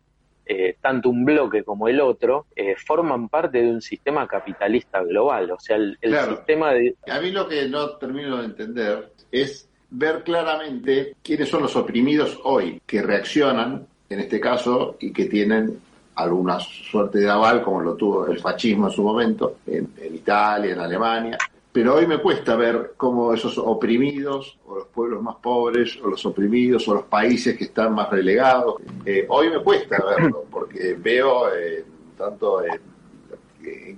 eh, 0.48 0.76
tanto 0.80 1.10
un 1.10 1.26
bloque 1.26 1.64
como 1.64 1.88
el 1.88 2.00
otro, 2.00 2.46
eh, 2.56 2.76
forman 2.76 3.30
parte 3.30 3.64
de 3.64 3.70
un 3.72 3.82
sistema 3.82 4.28
capitalista 4.28 5.02
global. 5.02 5.50
O 5.50 5.60
sea, 5.60 5.78
el, 5.78 5.98
sistema 6.02 6.72
de... 6.74 6.96
A 7.10 7.20
mí 7.20 7.32
lo 7.32 7.48
que 7.48 7.68
no 7.68 7.92
termino 7.98 8.38
de 8.38 8.46
entender 8.46 9.12
es 9.32 9.68
ver 9.90 10.24
claramente 10.24 11.16
quiénes 11.24 11.50
son 11.50 11.64
los 11.64 11.76
oprimidos 11.76 12.40
hoy, 12.44 12.80
que 12.86 13.02
reaccionan, 13.02 13.88
en 14.08 14.20
este 14.20 14.40
caso, 14.40 14.98
y 15.00 15.12
que 15.12 15.26
tienen 15.26 15.80
alguna 16.16 16.60
suerte 16.60 17.20
de 17.20 17.30
aval, 17.30 17.62
como 17.62 17.82
lo 17.82 17.96
tuvo 17.96 18.28
el 18.28 18.40
fascismo 18.40 18.88
en 18.88 18.94
su 18.94 19.04
momento, 19.04 19.58
en 19.68 19.90
Italia, 20.14 20.74
en 20.74 20.80
Alemania, 20.80 21.38
pero 21.76 21.96
hoy 21.96 22.08
me 22.08 22.20
cuesta 22.20 22.56
ver 22.56 22.94
cómo 22.96 23.34
esos 23.34 23.58
oprimidos, 23.58 24.58
o 24.66 24.76
los 24.78 24.88
pueblos 24.88 25.22
más 25.22 25.36
pobres, 25.36 26.00
o 26.02 26.08
los 26.08 26.26
oprimidos, 26.26 26.88
o 26.88 26.94
los 26.94 27.04
países 27.04 27.58
que 27.58 27.66
están 27.66 27.94
más 27.94 28.10
relegados, 28.10 28.76
eh, 29.06 29.26
hoy 29.28 29.50
me 29.50 29.60
cuesta 29.60 30.02
verlo, 30.02 30.46
porque 30.50 30.94
veo 30.94 31.54
eh, 31.54 31.84
tanto 32.18 32.64
en, 32.64 32.80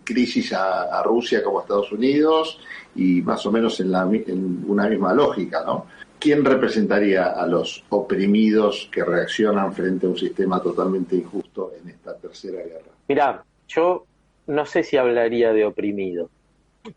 crisis 0.04 0.54
a, 0.54 1.04
Rusia 1.04 1.44
como 1.44 1.60
a 1.60 1.62
Estados 1.62 1.92
Unidos, 1.92 2.60
y 2.96 3.22
más 3.22 3.46
o 3.46 3.52
menos 3.52 3.80
en, 3.80 3.92
la, 3.92 4.10
en 4.12 4.66
una 4.68 4.90
misma 4.90 5.14
lógica, 5.14 5.64
¿no? 5.64 5.86
¿Quién 6.20 6.44
representaría 6.44 7.26
a 7.26 7.46
los 7.46 7.84
oprimidos 7.90 8.90
que 8.92 9.04
reaccionan 9.04 9.74
frente 9.74 10.08
a 10.08 10.10
un 10.10 10.18
sistema 10.18 10.62
totalmente 10.62 11.16
injusto 11.16 11.72
en 11.80 11.90
esta 11.90 12.16
tercera 12.16 12.64
guerra? 12.64 12.92
Mira, 13.08 13.44
yo 13.68 14.06
no 14.48 14.66
sé 14.66 14.84
si 14.84 14.98
hablaría 14.98 15.54
de 15.54 15.66
oprimido, 15.66 16.30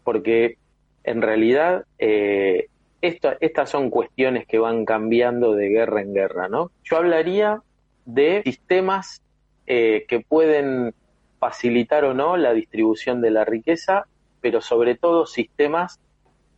porque 0.04 0.56
en 1.04 1.20
realidad 1.20 1.84
eh, 1.98 2.68
estas 3.02 3.70
son 3.70 3.90
cuestiones 3.90 4.46
que 4.46 4.58
van 4.58 4.84
cambiando 4.84 5.54
de 5.54 5.68
guerra 5.68 6.02
en 6.02 6.14
guerra, 6.14 6.48
¿no? 6.48 6.70
Yo 6.84 6.96
hablaría 6.96 7.62
de 8.04 8.42
sistemas 8.44 9.22
eh, 9.66 10.04
que 10.08 10.20
pueden 10.20 10.94
facilitar 11.38 12.04
o 12.04 12.14
no 12.14 12.36
la 12.36 12.52
distribución 12.52 13.20
de 13.20 13.30
la 13.30 13.44
riqueza, 13.44 14.04
pero 14.40 14.60
sobre 14.60 14.94
todo 14.94 15.26
sistemas 15.26 15.98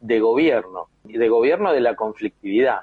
de 0.02 0.20
gobierno, 0.20 0.88
y 1.08 1.16
de 1.16 1.28
gobierno 1.28 1.72
de 1.72 1.80
la 1.80 1.94
conflictividad. 1.96 2.80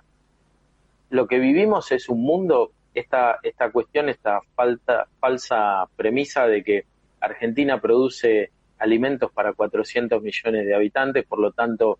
Lo 1.10 1.28
que 1.28 1.38
vivimos 1.38 1.92
es 1.92 2.10
un 2.10 2.22
mundo, 2.22 2.72
esta, 2.94 3.40
esta 3.44 3.72
cuestión, 3.72 4.10
esta 4.10 4.42
falta, 4.56 5.08
falsa 5.20 5.86
premisa 5.96 6.48
de 6.48 6.64
que 6.64 6.86
Argentina 7.20 7.80
produce 7.82 8.52
alimentos 8.80 9.32
para 9.32 9.54
400 9.54 10.22
millones 10.24 10.66
de 10.66 10.74
habitantes, 10.74 11.26
por 11.26 11.40
lo 11.40 11.52
tanto, 11.52 12.00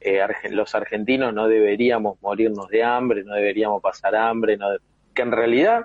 eh, 0.00 0.20
los 0.50 0.74
argentinos 0.74 1.34
no 1.34 1.48
deberíamos 1.48 2.20
morirnos 2.22 2.68
de 2.68 2.84
hambre, 2.84 3.24
no 3.24 3.34
deberíamos 3.34 3.82
pasar 3.82 4.14
hambre, 4.14 4.56
que 5.12 5.22
en 5.22 5.32
realidad 5.32 5.82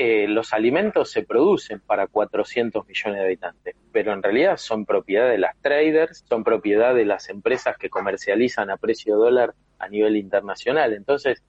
eh, 0.00 0.28
los 0.28 0.52
alimentos 0.52 1.10
se 1.10 1.24
producen 1.24 1.80
para 1.80 2.06
400 2.06 2.86
millones 2.86 3.18
de 3.18 3.26
habitantes, 3.26 3.76
pero 3.90 4.12
en 4.12 4.22
realidad 4.22 4.56
son 4.56 4.86
propiedad 4.86 5.28
de 5.28 5.38
las 5.38 5.56
traders, 5.60 6.24
son 6.28 6.44
propiedad 6.44 6.94
de 6.94 7.04
las 7.04 7.28
empresas 7.28 7.76
que 7.76 7.90
comercializan 7.90 8.70
a 8.70 8.76
precio 8.76 9.16
dólar 9.16 9.54
a 9.80 9.88
nivel 9.88 10.16
internacional. 10.16 10.92
Entonces, 10.92 11.42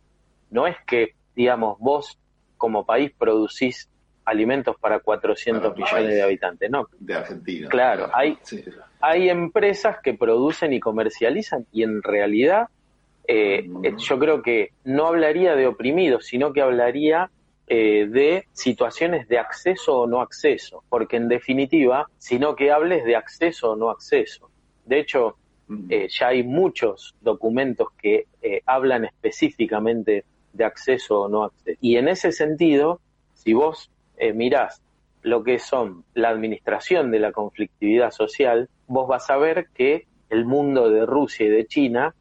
no 0.49 0.65
es 0.65 0.75
que, 0.87 1.13
digamos, 1.35 1.77
vos 1.77 2.17
como 2.57 2.87
país 2.87 3.11
producís 3.15 3.87
alimentos 4.25 4.75
para 4.79 4.99
400 4.99 5.77
millones 5.77 6.09
de 6.09 6.21
habitantes, 6.23 6.71
¿no? 6.71 6.87
De 6.99 7.13
Argentina. 7.13 7.69
Claro, 7.69 8.09
hay, 8.13 8.37
hay 8.99 9.29
empresas 9.29 9.97
que 10.01 10.15
producen 10.15 10.73
y 10.73 10.79
comercializan 10.79 11.67
y 11.71 11.83
en 11.83 12.01
realidad 12.01 12.67
eh, 13.27 13.69
eh, 13.83 13.93
yo 13.95 14.17
creo 14.17 14.41
que 14.41 14.71
no 14.85 15.05
hablaría 15.05 15.55
de 15.55 15.67
oprimidos, 15.67 16.25
sino 16.25 16.51
que 16.51 16.61
hablaría 16.61 17.29
eh, 17.69 18.07
de 18.09 18.47
situaciones 18.51 19.27
de 19.27 19.39
acceso 19.39 20.01
o 20.01 20.07
no 20.07 20.21
acceso, 20.21 20.83
porque 20.89 21.17
en 21.17 21.27
definitiva, 21.29 22.07
sino 22.17 22.55
que 22.55 22.71
hables 22.71 23.05
de 23.05 23.15
acceso 23.15 23.71
o 23.71 23.75
no 23.75 23.89
acceso. 23.89 24.49
De 24.85 24.99
hecho, 24.99 25.37
ya 26.09 26.29
hay 26.29 26.41
muchos 26.41 27.15
documentos 27.21 27.89
que 28.01 28.25
hablan 28.65 29.05
específicamente 29.05 30.25
de 30.53 30.65
acceso 30.65 31.21
o 31.21 31.29
no 31.29 31.43
acceso. 31.43 31.77
Y 31.79 31.97
en 31.97 32.07
ese 32.07 32.31
sentido, 32.31 33.01
si 33.33 33.53
vos 33.53 33.91
eh, 34.17 34.33
mirás 34.33 34.81
lo 35.21 35.43
que 35.43 35.59
son 35.59 36.03
la 36.13 36.29
administración 36.29 37.11
de 37.11 37.19
la 37.19 37.31
conflictividad 37.31 38.11
social, 38.11 38.69
vos 38.87 39.07
vas 39.07 39.29
a 39.29 39.37
ver 39.37 39.67
que 39.73 40.07
el 40.29 40.45
mundo 40.45 40.89
de 40.89 41.05
Rusia 41.05 41.45
y 41.45 41.49
de 41.49 41.65
China 41.65 42.15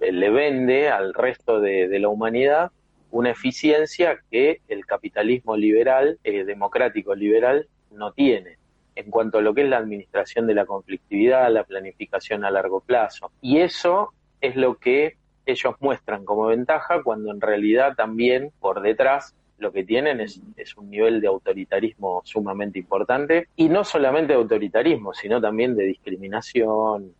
eh, 0.00 0.12
le 0.12 0.30
vende 0.30 0.88
al 0.88 1.14
resto 1.14 1.60
de, 1.60 1.98
la 1.98 2.08
humanidad 2.08 2.70
una 3.10 3.30
eficiencia 3.30 4.18
que 4.30 4.60
el 4.68 4.86
capitalismo 4.86 5.56
liberal, 5.56 6.18
eh, 6.24 6.44
democrático 6.44 7.14
liberal, 7.14 7.68
no 7.90 8.12
tiene 8.12 8.58
en 8.94 9.10
cuanto 9.10 9.38
a 9.38 9.40
lo 9.40 9.54
que 9.54 9.62
es 9.62 9.68
la 9.68 9.78
administración 9.78 10.46
de 10.46 10.54
la 10.54 10.66
conflictividad, 10.66 11.50
la 11.50 11.64
planificación 11.64 12.44
a 12.44 12.50
largo 12.50 12.80
plazo. 12.80 13.30
Y 13.40 13.58
eso 13.58 14.12
es 14.40 14.56
lo 14.56 14.76
que 14.76 15.16
ellos 15.46 15.74
muestran 15.80 16.24
como 16.24 16.46
ventaja 16.46 17.02
cuando 17.02 17.30
en 17.30 17.40
realidad 17.40 17.94
también 17.96 18.52
por 18.60 18.82
detrás 18.82 19.34
lo 19.58 19.72
que 19.72 19.84
tienen 19.84 20.20
es, 20.20 20.40
un 20.76 20.90
nivel 20.90 21.20
de 21.20 21.28
autoritarismo 21.28 22.22
sumamente 22.24 22.78
importante, 22.78 23.48
y 23.56 23.68
no 23.68 23.84
solamente 23.84 24.32
de 24.32 24.38
autoritarismo, 24.38 25.12
sino 25.12 25.38
también 25.38 25.76
de 25.76 25.84
discriminación, 25.84 27.12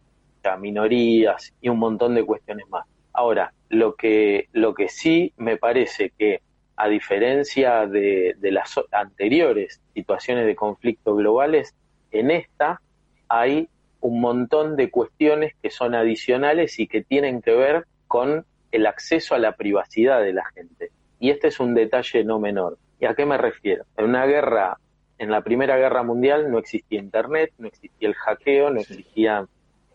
a 0.43 0.57
minorías 0.57 1.53
y 1.61 1.69
un 1.69 1.79
montón 1.79 2.15
de 2.15 2.25
cuestiones 2.25 2.67
más. 2.71 2.87
Ahora, 3.13 3.53
lo 3.71 3.95
que, 3.95 4.49
lo 4.53 4.75
que 4.75 4.89
sí 4.89 5.33
me 5.39 5.57
parece 5.57 6.13
que, 6.19 6.43
a 6.77 6.89
diferencia 6.89 7.87
de, 7.87 8.35
de 8.39 8.51
las 8.53 8.79
anteriores 8.91 9.81
situaciones 9.95 10.47
de 10.47 10.57
conflicto 10.57 11.15
globales, 11.15 11.75
en 12.11 12.31
esta 12.31 12.81
hay 13.29 13.69
un 14.01 14.21
montón 14.21 14.77
de 14.77 14.91
cuestiones 14.91 15.55
que 15.63 15.71
son 15.71 15.95
adicionales 15.95 16.79
y 16.79 16.87
que 16.87 17.03
tienen 17.03 17.43
que 17.43 17.53
ver 17.53 17.87
con 18.09 18.45
el 18.73 18.87
acceso 18.87 19.35
a 19.35 19.39
la 19.39 19.53
privacidad 19.53 20.21
de 20.21 20.33
la 20.33 20.45
gente. 20.55 20.91
Y 21.19 21.31
este 21.31 21.49
es 21.49 21.61
un 21.61 21.75
detalle 21.75 22.25
no 22.25 22.39
menor. 22.41 22.79
¿Y 22.99 23.07
a 23.07 23.15
qué 23.15 23.27
me 23.27 23.39
refiero? 23.39 23.85
En 23.97 24.07
una 24.07 24.27
guerra, 24.27 24.79
en 25.19 25.31
la 25.31 25.43
Primera 25.43 25.77
Guerra 25.77 26.03
Mundial 26.03 26.51
no 26.51 26.59
existía 26.59 26.99
Internet, 26.99 27.53
no 27.59 27.69
existía 27.69 28.09
el 28.09 28.15
hackeo, 28.15 28.71
no 28.71 28.81
existían 28.81 29.49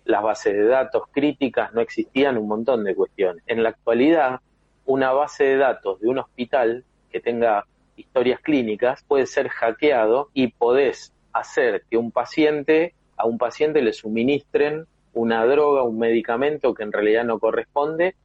las 0.06 0.24
bases 0.24 0.54
de 0.54 0.66
datos 0.66 1.04
críticas, 1.12 1.74
no 1.74 1.82
existían 1.82 2.38
un 2.38 2.48
montón 2.48 2.84
de 2.84 2.96
cuestiones. 2.96 3.44
En 3.48 3.64
la 3.64 3.70
actualidad, 3.70 4.40
una 4.86 5.12
base 5.12 5.44
de 5.44 5.58
datos 5.58 6.00
de 6.00 6.08
un 6.08 6.20
hospital 6.20 6.84
que 7.12 7.20
tenga 7.20 7.66
historias 7.96 8.40
clínicas, 8.40 9.04
puede 9.08 9.26
ser 9.26 9.50
hackeado 9.50 10.30
y 10.34 10.48
podés 10.48 11.14
hacer 11.34 11.84
que 11.90 11.98
un 11.98 12.12
paciente, 12.12 12.94
a 13.18 13.26
un 13.26 13.38
paciente 13.38 13.82
le 13.82 13.94
suministren 13.94 14.86
una 15.14 15.46
droga, 15.46 15.84
un 15.84 15.98
medicamento 15.98 16.74
que 16.74 16.84
en 16.84 16.92
realidad 16.92 17.24
no 17.24 17.40
corresponde 17.40 18.16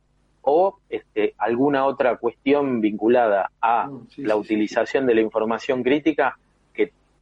o 0.43 0.79
este, 0.89 1.35
alguna 1.39 1.87
otra 1.87 2.17
cuestión 2.17 2.81
vinculada 2.81 3.51
a 3.61 3.87
mm, 3.87 4.07
la 4.19 4.37
utilización 4.37 5.07
de 5.07 5.15
la 5.15 5.21
información 5.21 5.83
crítica 5.83 6.39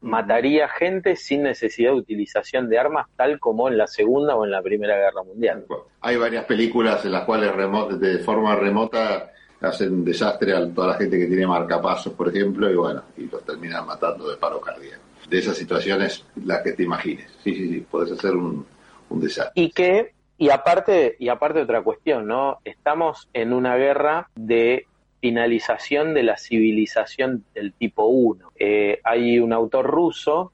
mataría 0.01 0.69
gente 0.69 1.17
sin 1.17 1.43
necesidad 1.43 1.91
de 1.93 1.99
utilización 1.99 2.69
de 2.69 2.79
armas, 2.79 3.07
tal 3.17 3.39
como 3.41 3.69
en 3.69 3.77
la 3.77 3.87
Segunda 3.87 4.37
o 4.37 4.45
en 4.45 4.51
la 4.51 4.63
Primera 4.63 4.97
Guerra 4.97 5.23
Mundial. 5.25 5.65
Hay 6.01 6.17
varias 6.17 6.45
películas 6.45 7.05
en 7.05 7.13
las 7.13 7.25
cuales 7.25 7.53
de 8.01 8.19
forma 8.19 8.55
remota 8.55 9.33
hacen 9.61 10.05
desastre 10.05 10.55
a 10.55 10.73
toda 10.73 10.89
la 10.89 10.95
gente 10.95 11.19
que 11.19 11.27
tiene 11.27 11.47
marcapasos, 11.47 12.13
por 12.13 12.29
ejemplo, 12.29 12.71
y 12.71 12.77
bueno, 12.77 13.03
y 13.17 13.27
los 13.27 13.45
terminan 13.45 13.87
matando 13.87 14.31
de 14.31 14.37
paro 14.37 14.61
cardíaco. 14.61 15.03
De 15.29 15.39
esas 15.39 15.57
situaciones, 15.57 16.25
las 16.45 16.63
que 16.63 16.73
te 16.73 16.85
imagines. 16.85 17.31
Sí, 17.43 17.55
sí, 17.55 17.69
sí, 17.69 17.87
puedes 17.91 18.13
hacer 18.13 18.35
un, 18.35 18.65
un 19.11 19.21
desastre. 19.21 19.53
Y 19.63 19.71
que 19.71 20.13
y 20.41 20.51
aparte, 20.51 21.17
y 21.19 21.29
aparte 21.29 21.61
otra 21.61 21.83
cuestión, 21.83 22.29
¿no? 22.29 22.59
Estamos 22.65 23.29
en 23.33 23.53
una 23.53 23.75
guerra 23.75 24.31
de 24.37 24.87
finalización 25.21 26.15
de 26.15 26.23
la 26.23 26.37
civilización 26.37 27.45
del 27.55 27.73
tipo 27.73 28.07
1. 28.07 28.53
Eh, 28.57 29.01
hay 29.05 29.41
un 29.41 29.53
autor 29.53 29.87
ruso 29.87 30.53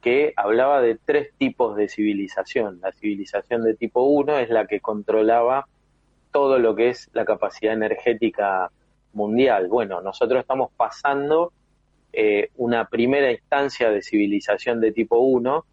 que 0.00 0.34
hablaba 0.36 0.80
de 0.80 0.98
tres 1.02 1.32
tipos 1.38 1.76
de 1.76 1.88
civilización. 1.88 2.80
La 2.82 2.92
civilización 2.92 3.62
de 3.62 3.74
tipo 3.74 4.02
1 4.02 4.38
es 4.38 4.50
la 4.50 4.66
que 4.66 4.80
controlaba 4.80 5.66
todo 6.30 6.58
lo 6.58 6.74
que 6.74 6.90
es 6.90 7.08
la 7.12 7.24
capacidad 7.24 7.72
energética 7.72 8.70
mundial. 9.12 9.68
Bueno, 9.68 10.00
nosotros 10.00 10.40
estamos 10.40 10.70
pasando 10.76 11.52
eh, 12.12 12.50
una 12.56 12.88
primera 12.88 13.32
instancia 13.32 13.90
de 13.90 14.02
civilización 14.02 14.80
de 14.80 14.92
tipo 14.92 15.18
1 15.18 15.64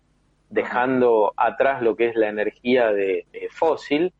dejando 0.49 1.33
atrás 1.37 1.81
lo 1.81 1.95
que 1.95 2.07
es 2.07 2.15
la 2.15 2.29
energía 2.29 2.91
de, 2.91 3.25
fósil 3.51 4.13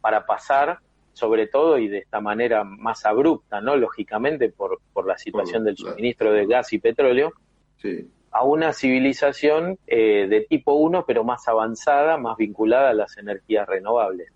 para 0.00 0.26
pasar 0.26 0.78
sobre 1.18 1.48
todo 1.48 1.78
y 1.78 1.88
de 1.88 1.98
esta 1.98 2.20
manera 2.20 2.64
más 2.64 3.04
abrupta, 3.04 3.60
¿no? 3.60 3.76
Lógicamente 3.76 4.48
por, 4.50 4.80
por 4.92 5.06
la 5.06 5.18
situación 5.18 5.64
del 5.64 5.76
suministro 5.76 6.32
de 6.32 6.46
gas 6.46 6.72
y 6.72 6.78
petróleo, 6.78 7.32
a 8.30 8.44
una 8.44 8.72
civilización 8.72 9.78
eh, 9.86 10.26
de 10.28 10.42
tipo 10.42 10.74
1, 10.74 11.04
pero 11.06 11.24
más 11.24 11.48
avanzada, 11.48 12.16
más 12.16 12.36
vinculada 12.36 12.90
a 12.90 12.94
las 12.94 13.16
energías 13.18 13.68
renovables. 13.68 14.30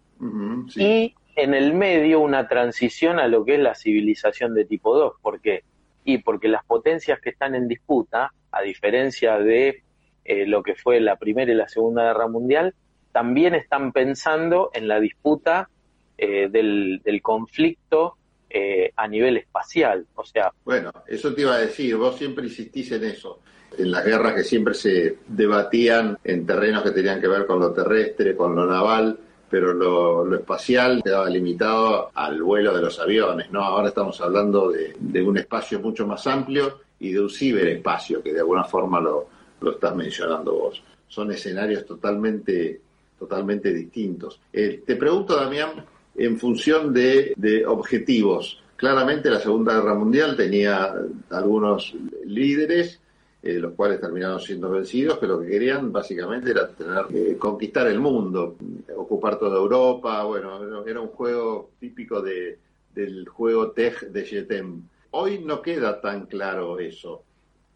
Y 0.76 1.14
en 1.36 1.54
el 1.54 1.74
medio 1.74 2.20
una 2.20 2.46
transición 2.48 3.18
a 3.18 3.26
lo 3.26 3.44
que 3.44 3.54
es 3.54 3.60
la 3.60 3.74
civilización 3.74 4.54
de 4.54 4.64
tipo 4.64 4.96
2. 4.96 5.14
¿Por 5.20 5.40
qué? 5.40 5.64
Y 6.04 6.18
porque 6.18 6.48
las 6.48 6.64
potencias 6.64 7.20
que 7.20 7.30
están 7.30 7.54
en 7.54 7.68
disputa, 7.68 8.32
a 8.50 8.62
diferencia 8.62 9.38
de 9.38 9.82
eh, 10.24 10.46
lo 10.46 10.62
que 10.62 10.74
fue 10.74 11.00
la 11.00 11.16
Primera 11.16 11.52
y 11.52 11.54
la 11.54 11.68
Segunda 11.68 12.04
Guerra 12.04 12.28
Mundial, 12.28 12.74
también 13.12 13.54
están 13.54 13.92
pensando 13.92 14.70
en 14.72 14.88
la 14.88 14.98
disputa 15.00 15.68
eh, 16.24 16.48
del, 16.48 17.20
conflicto 17.20 18.16
eh, 18.48 18.92
a 18.94 19.08
nivel 19.08 19.38
espacial. 19.38 20.06
O 20.14 20.24
sea. 20.24 20.52
Bueno, 20.64 20.92
eso 21.08 21.34
te 21.34 21.40
iba 21.40 21.54
a 21.54 21.58
decir, 21.58 21.96
vos 21.96 22.16
siempre 22.16 22.44
insistís 22.44 22.92
en 22.92 23.04
eso. 23.04 23.40
En 23.76 23.90
las 23.90 24.04
guerras 24.04 24.34
que 24.34 24.44
siempre 24.44 24.74
se 24.74 25.18
debatían 25.26 26.16
en 26.22 26.46
terrenos 26.46 26.84
que 26.84 26.92
tenían 26.92 27.20
que 27.20 27.26
ver 27.26 27.44
con 27.44 27.58
lo 27.58 27.72
terrestre, 27.72 28.36
con 28.36 28.54
lo 28.54 28.66
naval, 28.66 29.18
pero 29.50 29.72
lo, 29.72 30.32
espacial 30.34 31.02
quedaba 31.02 31.28
limitado 31.28 32.10
al 32.14 32.40
vuelo 32.40 32.72
de 32.72 32.82
los 32.82 33.00
aviones, 33.00 33.50
¿no? 33.50 33.64
Ahora 33.64 33.88
estamos 33.88 34.20
hablando 34.20 34.70
de, 34.70 34.94
de 34.98 35.22
un 35.22 35.38
espacio 35.38 35.80
mucho 35.80 36.06
más 36.06 36.24
amplio 36.28 36.80
y 37.00 37.10
de 37.10 37.20
un 37.20 37.30
ciberespacio 37.30 38.22
que 38.22 38.32
de 38.32 38.38
alguna 38.38 38.62
forma 38.62 39.00
lo, 39.00 39.26
lo 39.60 39.72
estás 39.72 39.96
mencionando 39.96 40.54
vos. 40.54 40.82
Son 41.08 41.32
escenarios 41.32 41.84
totalmente, 41.84 42.80
totalmente 43.18 43.72
distintos. 43.72 44.40
Eh, 44.52 44.82
te 44.86 44.96
pregunto, 44.96 45.34
Damián, 45.34 45.84
en 46.14 46.38
función 46.38 46.92
de, 46.92 47.64
objetivos. 47.66 48.62
Claramente 48.76 49.30
la 49.30 49.40
Segunda 49.40 49.74
Guerra 49.74 49.94
Mundial 49.94 50.36
tenía 50.36 50.92
algunos 51.30 51.94
líderes, 52.24 53.00
eh, 53.42 53.54
los 53.54 53.74
cuales 53.74 54.00
terminaron 54.00 54.40
siendo 54.40 54.70
vencidos, 54.70 55.18
que 55.18 55.26
lo 55.26 55.40
que 55.40 55.48
querían 55.48 55.92
básicamente 55.92 56.50
era 56.50 56.70
eh, 57.12 57.36
conquistar 57.38 57.86
el 57.86 58.00
mundo, 58.00 58.56
ocupar 58.96 59.38
toda 59.38 59.58
Europa, 59.58 60.24
bueno, 60.24 60.84
era 60.84 61.00
un 61.00 61.08
juego 61.08 61.70
típico 61.78 62.20
de, 62.20 62.58
del 62.94 63.28
juego 63.28 63.70
Tej 63.70 64.10
de 64.10 64.24
Jetem. 64.24 64.82
Hoy 65.12 65.40
no 65.44 65.60
queda 65.62 66.00
tan 66.00 66.26
claro 66.26 66.78
eso 66.78 67.24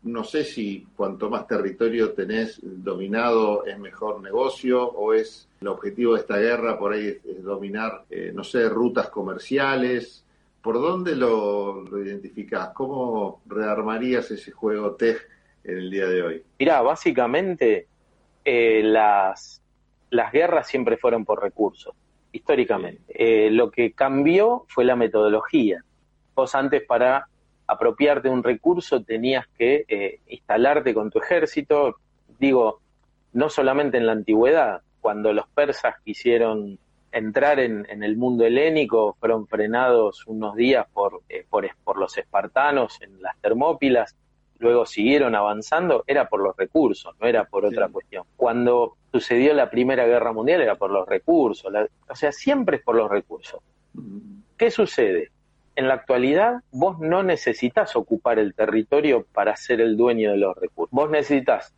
no 0.06 0.22
sé 0.24 0.44
si 0.44 0.86
cuanto 0.96 1.28
más 1.28 1.46
territorio 1.46 2.12
tenés 2.12 2.60
dominado 2.62 3.66
es 3.66 3.78
mejor 3.78 4.22
negocio 4.22 4.88
o 4.88 5.12
es 5.12 5.48
el 5.60 5.68
objetivo 5.68 6.14
de 6.14 6.20
esta 6.20 6.38
guerra 6.38 6.78
por 6.78 6.92
ahí 6.92 7.08
es, 7.08 7.42
dominar, 7.42 8.04
eh, 8.10 8.30
no 8.32 8.44
sé, 8.44 8.68
rutas 8.68 9.10
comerciales. 9.10 10.24
¿Por 10.62 10.80
dónde 10.80 11.14
lo, 11.14 11.82
lo 11.82 12.04
identificás? 12.04 12.70
¿Cómo 12.70 13.42
rearmarías 13.46 14.30
ese 14.30 14.52
juego 14.52 14.94
TEG 14.94 15.18
en 15.64 15.78
el 15.78 15.90
día 15.90 16.06
de 16.06 16.22
hoy? 16.22 16.42
Mirá, 16.58 16.82
básicamente 16.82 17.86
eh, 18.44 18.82
las, 18.84 19.60
las 20.10 20.32
guerras 20.32 20.68
siempre 20.68 20.96
fueron 20.96 21.24
por 21.24 21.42
recursos, 21.42 21.94
históricamente. 22.32 23.02
Eh, 23.08 23.50
lo 23.50 23.70
que 23.70 23.92
cambió 23.92 24.64
fue 24.68 24.84
la 24.84 24.96
metodología. 24.96 25.84
Vos 26.34 26.54
antes 26.54 26.82
para 26.82 27.28
apropiarte 27.66 28.28
de 28.28 28.34
un 28.34 28.42
recurso 28.42 29.02
tenías 29.02 29.46
que 29.58 29.84
eh, 29.88 30.20
instalarte 30.28 30.94
con 30.94 31.10
tu 31.10 31.18
ejército. 31.18 31.96
Digo, 32.38 32.80
no 33.32 33.48
solamente 33.48 33.98
en 33.98 34.06
la 34.06 34.12
antigüedad, 34.12 34.82
cuando 35.00 35.32
los 35.32 35.48
persas 35.48 35.94
quisieron 36.04 36.78
entrar 37.12 37.60
en, 37.60 37.86
el 38.02 38.16
mundo 38.16 38.44
helénico, 38.44 39.16
fueron 39.18 39.46
frenados 39.46 40.26
unos 40.26 40.54
días 40.54 40.86
por, 40.92 41.22
eh, 41.28 41.46
por, 41.48 41.68
por, 41.82 41.98
los 41.98 42.16
espartanos 42.18 43.00
en 43.00 43.22
las 43.22 43.38
Termópilas, 43.40 44.14
luego 44.58 44.84
siguieron 44.86 45.34
avanzando, 45.34 46.04
era 46.06 46.28
por 46.28 46.40
los 46.42 46.56
recursos, 46.56 47.14
no 47.20 47.26
era 47.26 47.44
por 47.44 47.64
otra 47.64 47.88
cuestión. 47.88 48.24
Cuando 48.36 48.96
sucedió 49.12 49.54
la 49.54 49.70
Primera 49.70 50.06
Guerra 50.06 50.32
Mundial 50.32 50.60
era 50.60 50.74
por 50.74 50.90
los 50.90 51.08
recursos, 51.08 51.72
o 52.08 52.14
sea, 52.14 52.32
siempre 52.32 52.78
es 52.78 52.82
por 52.82 52.96
los 52.96 53.10
recursos. 53.10 53.60
¿Qué 54.56 54.70
sucede? 54.70 55.30
En 55.76 55.88
la 55.88 55.94
actualidad 55.94 56.62
vos 56.72 56.98
no 56.98 57.22
necesitas 57.22 57.94
ocupar 57.96 58.38
el 58.38 58.54
territorio 58.54 59.26
para 59.32 59.54
ser 59.56 59.82
el 59.82 59.96
dueño 59.96 60.32
de 60.32 60.38
los 60.38 60.56
recursos. 60.56 60.90
Vos 60.90 61.10
necesitas 61.10 61.74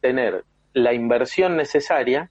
tener 0.00 0.44
la 0.72 0.92
inversión 0.92 1.56
necesaria, 1.56 2.28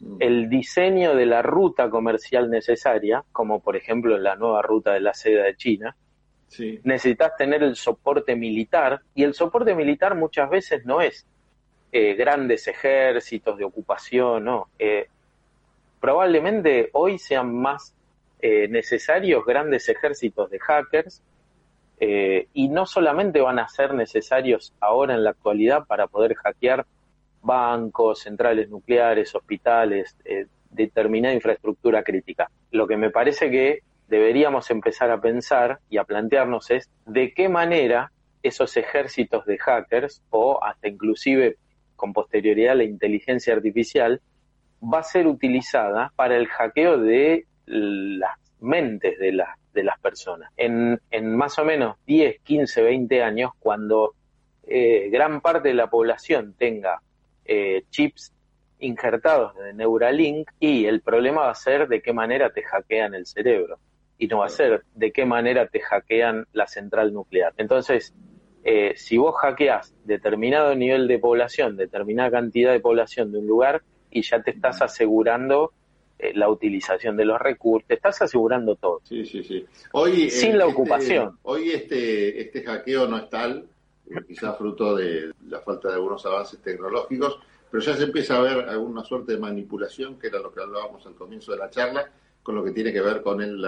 mm. 0.00 0.16
el 0.20 0.48
diseño 0.48 1.16
de 1.16 1.26
la 1.26 1.42
ruta 1.42 1.90
comercial 1.90 2.48
necesaria, 2.48 3.24
como 3.32 3.60
por 3.60 3.76
ejemplo 3.76 4.16
la 4.18 4.36
nueva 4.36 4.62
ruta 4.62 4.92
de 4.92 5.00
la 5.00 5.14
seda 5.14 5.44
de 5.44 5.56
China. 5.56 5.96
Necesitas 6.84 7.36
tener 7.36 7.64
el 7.64 7.74
soporte 7.74 8.36
militar 8.36 9.00
y 9.16 9.24
el 9.24 9.34
soporte 9.34 9.74
militar 9.74 10.14
muchas 10.14 10.48
veces 10.48 10.86
no 10.86 11.00
es 11.00 11.26
eh, 11.90 12.14
grandes 12.14 12.68
ejércitos 12.68 13.58
de 13.58 13.64
ocupación, 13.64 14.44
no. 14.44 14.68
Eh, 14.78 15.08
probablemente 16.00 16.88
hoy 16.92 17.18
sean 17.18 17.52
más 17.52 17.95
eh, 18.48 18.68
necesarios 18.68 19.44
grandes 19.44 19.88
ejércitos 19.88 20.48
de 20.50 20.60
hackers 20.60 21.20
eh, 21.98 22.46
y 22.52 22.68
no 22.68 22.86
solamente 22.86 23.40
van 23.40 23.58
a 23.58 23.66
ser 23.66 23.92
necesarios 23.92 24.72
ahora 24.78 25.14
en 25.14 25.24
la 25.24 25.30
actualidad 25.30 25.84
para 25.84 26.06
poder 26.06 26.36
hackear 26.36 26.86
bancos, 27.42 28.20
centrales 28.20 28.70
nucleares, 28.70 29.34
hospitales, 29.34 30.16
eh, 30.24 30.46
determinada 30.70 31.34
infraestructura 31.34 32.04
crítica. 32.04 32.48
Lo 32.70 32.86
que 32.86 32.96
me 32.96 33.10
parece 33.10 33.50
que 33.50 33.80
deberíamos 34.06 34.70
empezar 34.70 35.10
a 35.10 35.20
pensar 35.20 35.80
y 35.90 35.98
a 35.98 36.04
plantearnos 36.04 36.70
es 36.70 36.88
de 37.04 37.34
qué 37.34 37.48
manera 37.48 38.12
esos 38.44 38.76
ejércitos 38.76 39.44
de 39.44 39.58
hackers 39.58 40.22
o 40.30 40.62
hasta 40.62 40.86
inclusive 40.86 41.56
con 41.96 42.12
posterioridad 42.12 42.76
la 42.76 42.84
inteligencia 42.84 43.54
artificial 43.54 44.20
va 44.80 45.00
a 45.00 45.02
ser 45.02 45.26
utilizada 45.26 46.12
para 46.14 46.36
el 46.36 46.46
hackeo 46.46 46.96
de 46.98 47.44
las 47.66 48.38
mentes 48.60 49.18
de, 49.18 49.44
de 49.72 49.84
las 49.84 49.98
personas. 50.00 50.50
En, 50.56 51.00
en, 51.10 51.36
más 51.36 51.58
o 51.58 51.64
menos 51.64 51.96
10, 52.06 52.40
15, 52.40 52.82
20 52.82 53.22
años, 53.22 53.52
cuando 53.58 54.14
eh, 54.66 55.08
gran 55.10 55.40
parte 55.40 55.68
de 55.68 55.74
la 55.74 55.88
población 55.88 56.54
tenga 56.58 57.00
eh, 57.44 57.84
chips 57.90 58.32
injertados 58.78 59.54
de 59.56 59.72
Neuralink 59.72 60.50
y 60.60 60.86
el 60.86 61.00
problema 61.00 61.42
va 61.42 61.50
a 61.50 61.54
ser 61.54 61.88
de 61.88 62.02
qué 62.02 62.12
manera 62.12 62.50
te 62.50 62.62
hackean 62.62 63.14
el 63.14 63.26
cerebro 63.26 63.78
y 64.18 64.26
no 64.26 64.38
va 64.38 64.46
a 64.46 64.50
ser 64.50 64.82
de 64.94 65.12
qué 65.12 65.24
manera 65.24 65.66
te 65.68 65.80
hackean 65.80 66.46
la 66.52 66.66
central 66.66 67.12
nuclear. 67.12 67.52
Entonces, 67.56 68.14
eh, 68.64 68.94
si 68.96 69.16
vos 69.16 69.34
hackeas 69.36 69.94
determinado 70.04 70.74
nivel 70.74 71.06
de 71.06 71.18
población, 71.18 71.76
determinada 71.76 72.30
cantidad 72.30 72.72
de 72.72 72.80
población 72.80 73.30
de 73.30 73.38
un 73.38 73.46
lugar 73.46 73.82
y 74.10 74.22
ya 74.22 74.42
te 74.42 74.50
estás 74.50 74.82
asegurando 74.82 75.72
eh, 76.18 76.32
la 76.34 76.48
utilización 76.48 77.16
de 77.16 77.24
los 77.24 77.38
recursos, 77.38 77.90
estás 77.90 78.22
asegurando 78.22 78.76
todo. 78.76 79.00
Sí, 79.04 79.24
sí, 79.24 79.42
sí. 79.42 79.64
Hoy, 79.92 80.30
Sin 80.30 80.56
la 80.56 80.64
este, 80.64 80.72
ocupación. 80.72 81.38
Hoy 81.42 81.70
este, 81.70 82.40
este 82.40 82.62
hackeo 82.62 83.06
no 83.06 83.18
es 83.18 83.28
tal, 83.28 83.68
quizás 84.26 84.56
fruto 84.56 84.94
de 84.96 85.32
la 85.48 85.60
falta 85.60 85.88
de 85.88 85.94
algunos 85.94 86.24
avances 86.24 86.60
tecnológicos, 86.60 87.38
pero 87.70 87.82
ya 87.82 87.94
se 87.94 88.04
empieza 88.04 88.36
a 88.36 88.40
ver 88.40 88.68
alguna 88.68 89.04
suerte 89.04 89.32
de 89.32 89.38
manipulación, 89.38 90.18
que 90.18 90.28
era 90.28 90.38
lo 90.38 90.52
que 90.52 90.62
hablábamos 90.62 91.04
al 91.06 91.14
comienzo 91.14 91.52
de 91.52 91.58
la 91.58 91.70
charla, 91.70 92.10
con 92.42 92.54
lo 92.54 92.64
que 92.64 92.70
tiene 92.70 92.92
que 92.92 93.00
ver 93.00 93.22
con 93.22 93.42
el, 93.42 93.60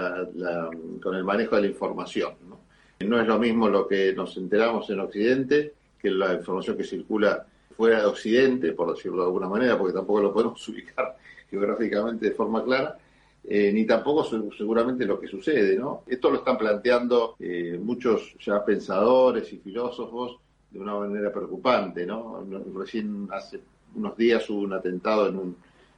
con 1.01 1.15
el 1.15 1.23
manejo 1.23 1.55
de 1.57 1.63
la 1.63 1.67
información. 1.67 2.33
¿no? 2.47 2.59
no 3.05 3.21
es 3.21 3.27
lo 3.27 3.37
mismo 3.37 3.67
lo 3.67 3.87
que 3.87 4.13
nos 4.13 4.37
enteramos 4.37 4.89
en 4.89 5.01
Occidente 5.01 5.73
que 5.99 6.09
la 6.09 6.33
información 6.33 6.77
que 6.77 6.83
circula 6.83 7.45
fuera 7.79 8.01
de 8.01 8.07
Occidente, 8.07 8.73
por 8.73 8.93
decirlo 8.93 9.19
de 9.19 9.27
alguna 9.27 9.47
manera, 9.47 9.77
porque 9.77 9.93
tampoco 9.93 10.19
lo 10.19 10.33
podemos 10.33 10.67
ubicar 10.67 11.15
geográficamente 11.49 12.25
de 12.25 12.35
forma 12.35 12.61
clara, 12.61 12.97
eh, 13.41 13.71
ni 13.71 13.85
tampoco 13.85 14.25
seguramente 14.51 15.05
lo 15.05 15.17
que 15.17 15.29
sucede, 15.29 15.77
¿no? 15.77 16.03
Esto 16.05 16.29
lo 16.29 16.39
están 16.39 16.57
planteando 16.57 17.37
eh, 17.39 17.79
muchos 17.81 18.35
ya 18.45 18.65
pensadores 18.65 19.53
y 19.53 19.59
filósofos 19.59 20.39
de 20.69 20.77
una 20.77 20.93
manera 20.95 21.31
preocupante, 21.31 22.05
¿no? 22.05 22.45
Recién 22.75 23.29
hace 23.31 23.61
unos 23.95 24.17
días 24.17 24.47
hubo 24.49 24.59
un 24.59 24.73
atentado 24.73 25.29
en 25.29 25.37
un, 25.37 25.55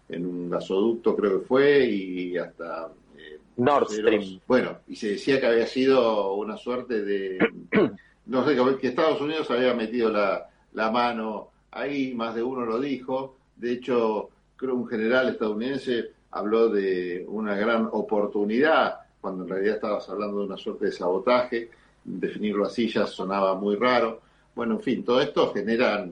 en 0.07 0.23
un 0.27 0.51
gasoducto, 0.51 1.15
creo 1.15 1.39
que 1.39 1.47
fue, 1.47 1.85
y 1.87 2.37
hasta... 2.37 2.91
Eh, 3.17 3.39
Nord 3.57 3.89
Stream. 3.89 4.39
Bueno, 4.47 4.77
y 4.87 4.95
se 4.95 5.13
decía 5.13 5.39
que 5.39 5.47
había 5.47 5.65
sido 5.65 6.35
una 6.35 6.57
suerte 6.57 7.01
de... 7.01 7.39
no 8.27 8.45
sé, 8.45 8.55
que 8.79 8.87
Estados 8.87 9.19
Unidos 9.19 9.49
había 9.49 9.73
metido 9.73 10.11
la, 10.11 10.47
la 10.73 10.91
mano 10.91 11.50
ahí, 11.71 12.13
más 12.13 12.35
de 12.35 12.43
uno 12.43 12.65
lo 12.65 12.79
dijo, 12.79 13.35
de 13.55 13.73
hecho, 13.73 14.29
creo 14.55 14.75
un 14.75 14.87
general 14.87 15.29
estadounidense 15.29 16.11
habló 16.31 16.69
de 16.69 17.25
una 17.27 17.55
gran 17.55 17.89
oportunidad, 17.91 18.99
cuando 19.19 19.43
en 19.43 19.49
realidad 19.49 19.75
estabas 19.75 20.09
hablando 20.09 20.39
de 20.39 20.45
una 20.45 20.57
suerte 20.57 20.85
de 20.85 20.91
sabotaje, 20.91 21.69
definirlo 22.03 22.65
así 22.65 22.89
ya 22.89 23.05
sonaba 23.05 23.55
muy 23.55 23.75
raro. 23.75 24.21
Bueno, 24.55 24.75
en 24.75 24.81
fin, 24.81 25.03
todo 25.03 25.21
esto 25.21 25.53
genera, 25.53 26.07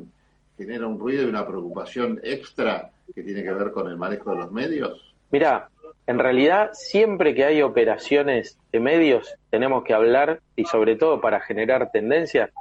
genera 0.57 0.87
un 0.87 0.99
ruido 0.99 1.23
y 1.23 1.25
una 1.25 1.47
preocupación 1.47 2.19
extra 2.23 2.91
que 3.13 3.23
tiene 3.23 3.43
que 3.43 3.51
ver 3.51 3.71
con 3.71 3.87
el 3.87 3.97
manejo 3.97 4.31
de 4.31 4.37
los 4.37 4.51
medios. 4.51 5.13
Mira, 5.31 5.69
en 6.05 6.19
realidad 6.19 6.71
siempre 6.73 7.33
que 7.33 7.45
hay 7.45 7.61
operaciones 7.61 8.57
de 8.71 8.79
medios 8.79 9.35
tenemos 9.49 9.83
que 9.83 9.93
hablar 9.93 10.41
y 10.55 10.65
sobre 10.65 10.95
todo 10.95 11.21
para 11.21 11.39
generar 11.39 11.91
tendencias 11.91 12.51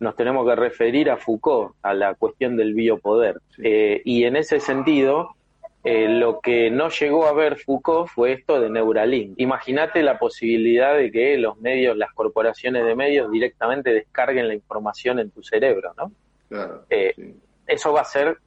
nos 0.00 0.16
tenemos 0.16 0.46
que 0.48 0.56
referir 0.56 1.10
a 1.10 1.18
Foucault, 1.18 1.74
a 1.82 1.92
la 1.94 2.14
cuestión 2.14 2.56
del 2.56 2.74
biopoder. 2.74 3.40
Eh, 3.58 4.00
y 4.04 4.24
en 4.24 4.36
ese 4.36 4.58
sentido, 4.58 5.36
eh, 5.84 6.08
lo 6.08 6.40
que 6.40 6.70
no 6.70 6.88
llegó 6.88 7.26
a 7.26 7.34
ver 7.34 7.58
Foucault 7.58 8.08
fue 8.08 8.32
esto 8.32 8.60
de 8.60 8.70
Neuralink. 8.70 9.34
Imagínate 9.38 10.02
la 10.02 10.18
posibilidad 10.18 10.96
de 10.96 11.12
que 11.12 11.36
los 11.36 11.58
medios, 11.58 11.96
las 11.98 12.12
corporaciones 12.14 12.84
de 12.86 12.96
medios 12.96 13.30
directamente 13.30 13.92
descarguen 13.92 14.48
la 14.48 14.54
información 14.54 15.18
en 15.18 15.30
tu 15.30 15.42
cerebro, 15.42 15.92
¿no? 15.96 16.10
Claro, 16.48 16.86
eh, 16.88 17.34
Eso 17.66 17.92
va 17.92 18.00
a 18.00 18.04
ser, 18.04 18.38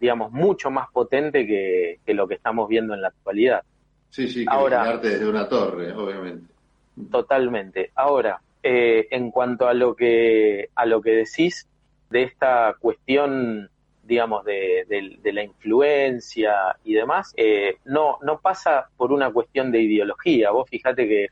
digamos, 0.00 0.32
mucho 0.32 0.70
más 0.70 0.90
potente 0.90 1.46
que, 1.46 2.00
lo 2.06 2.26
que 2.26 2.34
estamos 2.34 2.68
viendo 2.68 2.94
en 2.94 3.02
la 3.02 3.08
actualidad. 3.08 3.62
Sí, 4.08 4.28
sí, 4.28 4.44
que 4.44 4.50
Ahora, 4.50 4.96
desde 4.96 5.28
una 5.28 5.46
torre, 5.46 5.92
obviamente. 5.92 6.52
Totalmente. 7.10 7.90
Ahora, 7.94 8.40
eh, 8.62 9.08
en 9.10 9.30
cuanto 9.30 9.68
a 9.68 9.74
lo 9.74 9.94
que 9.96 10.68
a 10.74 10.86
lo 10.86 11.02
que 11.02 11.10
decís 11.10 11.68
de 12.10 12.22
esta 12.22 12.76
cuestión 12.78 13.70
digamos, 14.02 14.44
de, 14.44 14.84
la 15.22 15.42
influencia 15.42 16.76
y 16.84 16.94
demás, 16.94 17.32
eh, 17.36 17.76
no, 17.84 18.18
no 18.22 18.40
pasa 18.40 18.88
por 18.96 19.12
una 19.12 19.32
cuestión 19.32 19.70
de 19.70 19.80
ideología. 19.80 20.50
Vos 20.50 20.68
fijate 20.68 21.08
que 21.08 21.28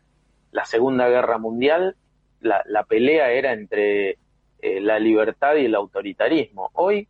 la 0.52 0.64
Segunda 0.64 1.08
Guerra 1.08 1.38
Mundial, 1.38 1.96
la, 2.40 2.62
la 2.66 2.84
pelea 2.84 3.32
era 3.32 3.52
entre 3.52 4.18
eh, 4.62 4.80
la 4.80 4.98
libertad 4.98 5.56
y 5.56 5.66
el 5.66 5.74
autoritarismo. 5.74 6.70
Hoy, 6.74 7.08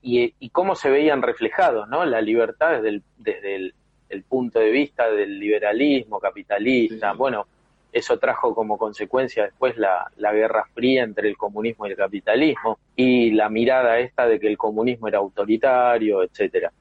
y, 0.00 0.34
y, 0.38 0.50
cómo 0.50 0.74
se 0.74 0.90
veían 0.90 1.22
reflejados, 1.22 1.88
¿no? 1.88 2.04
La 2.04 2.20
libertad 2.20 2.72
desde 2.72 2.88
el, 2.88 3.02
desde 3.18 3.72
el, 4.08 4.22
punto 4.28 4.58
de 4.58 4.70
vista 4.70 5.10
del 5.10 5.38
liberalismo 5.38 6.20
capitalista. 6.20 7.12
Bueno, 7.12 7.46
eso 7.92 8.18
trajo 8.18 8.54
como 8.54 8.78
consecuencia 8.78 9.44
después 9.44 9.76
la, 9.76 10.10
Guerra 10.16 10.64
Fría 10.74 11.04
entre 11.04 11.28
el 11.28 11.36
comunismo 11.36 11.86
y 11.86 11.90
el 11.90 11.96
capitalismo 11.96 12.78
y 12.96 13.32
la 13.32 13.48
mirada 13.50 13.98
esta 13.98 14.26
de 14.26 14.40
que 14.40 14.48
el 14.48 14.56
comunismo 14.56 15.08
era 15.08 15.18
autoritario, 15.18 16.22
etcétera. 16.22 16.72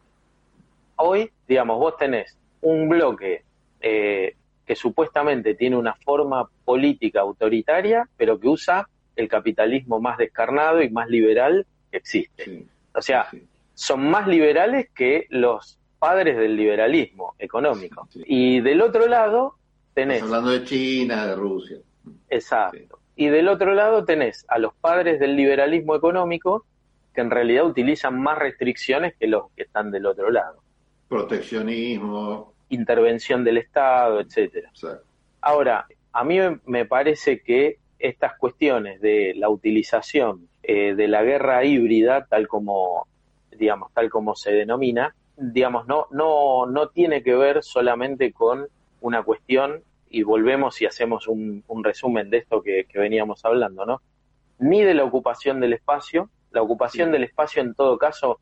Hoy, 0.96 1.30
digamos, 1.48 1.80
vos 1.80 1.98
tenés 1.98 2.38
un 2.62 2.88
bloque 2.88 3.44
eh, 3.82 4.36
que 4.66 4.76
supuestamente 4.76 5.56
tiene 5.56 5.76
una 5.76 5.96
forma 5.96 6.48
política 6.64 7.22
autoritaria, 7.22 8.08
pero 8.16 8.40
que 8.40 8.48
usa 8.48 8.88
el 9.16 9.28
capitalismo 9.28 10.00
más 10.00 10.18
descarnado 10.18 10.82
y 10.82 10.90
más 10.90 11.10
liberal 11.10 11.66
que 11.92 11.98
existe. 11.98 12.66
o 12.94 13.02
sea, 13.02 13.28
son 13.74 14.10
más 14.10 14.28
liberales 14.28 14.90
que 14.96 15.26
los 15.30 15.78
padres 16.00 16.38
del 16.38 16.56
liberalismo 16.56 17.36
económico. 17.38 18.08
Y 18.16 18.62
del 18.62 18.82
otro 18.82 19.08
lado, 19.08 19.56
tenés... 19.94 20.22
hablando 20.24 20.52
de 20.52 20.64
China, 20.64 21.28
de 21.28 21.36
Rusia. 21.36 21.78
Exacto. 22.30 23.00
Y 23.16 23.28
del 23.28 23.48
otro 23.48 23.74
lado 23.74 24.06
tenés 24.06 24.46
a 24.48 24.58
los 24.58 24.74
padres 24.74 25.20
del 25.20 25.36
liberalismo 25.36 25.96
económico 25.96 26.66
que 27.14 27.22
en 27.22 27.30
realidad 27.30 27.66
utilizan 27.66 28.20
más 28.20 28.38
restricciones 28.38 29.16
que 29.20 29.28
los 29.28 29.52
que 29.56 29.64
están 29.64 29.92
del 29.92 30.06
otro 30.06 30.32
lado. 30.32 30.64
Proteccionismo. 31.08 32.54
Intervención 32.70 33.44
del 33.44 33.58
Estado, 33.58 34.22
etcétera. 34.22 34.72
Ahora, 35.42 35.86
a 36.14 36.24
mí 36.24 36.38
me 36.66 36.86
parece 36.86 37.42
que 37.42 37.80
estas 38.00 38.38
cuestiones 38.38 39.02
de 39.02 39.34
la 39.36 39.50
utilización 39.50 40.48
eh, 40.64 40.96
de 40.96 41.08
la 41.08 41.24
guerra 41.24 41.64
híbrida, 41.66 42.26
tal 42.26 42.48
como, 42.48 43.08
digamos, 43.52 43.92
tal 43.94 44.10
como 44.10 44.36
se 44.36 44.52
denomina, 44.52 45.14
digamos, 45.36 45.88
no, 45.88 46.08
no, 46.12 46.66
no 46.66 46.90
tiene 46.90 47.24
que 47.24 47.36
ver 47.36 47.64
solamente 47.64 48.32
con 48.32 48.68
una 49.02 49.24
cuestión 49.24 49.84
y 50.10 50.24
volvemos 50.24 50.82
y 50.82 50.86
hacemos 50.86 51.28
un, 51.28 51.64
resumen 51.84 52.30
de 52.30 52.38
esto 52.38 52.62
que, 52.62 52.86
veníamos 52.94 53.44
hablando, 53.46 53.86
¿no? 53.86 54.02
Ni 54.60 54.82
de 54.82 54.94
la 54.94 55.04
ocupación 55.04 55.60
del 55.60 55.74
espacio, 55.74 56.30
la 56.52 56.62
ocupación 56.62 57.12
del 57.12 57.24
espacio 57.24 57.62
en 57.62 57.74
todo 57.74 57.98
caso 57.98 58.40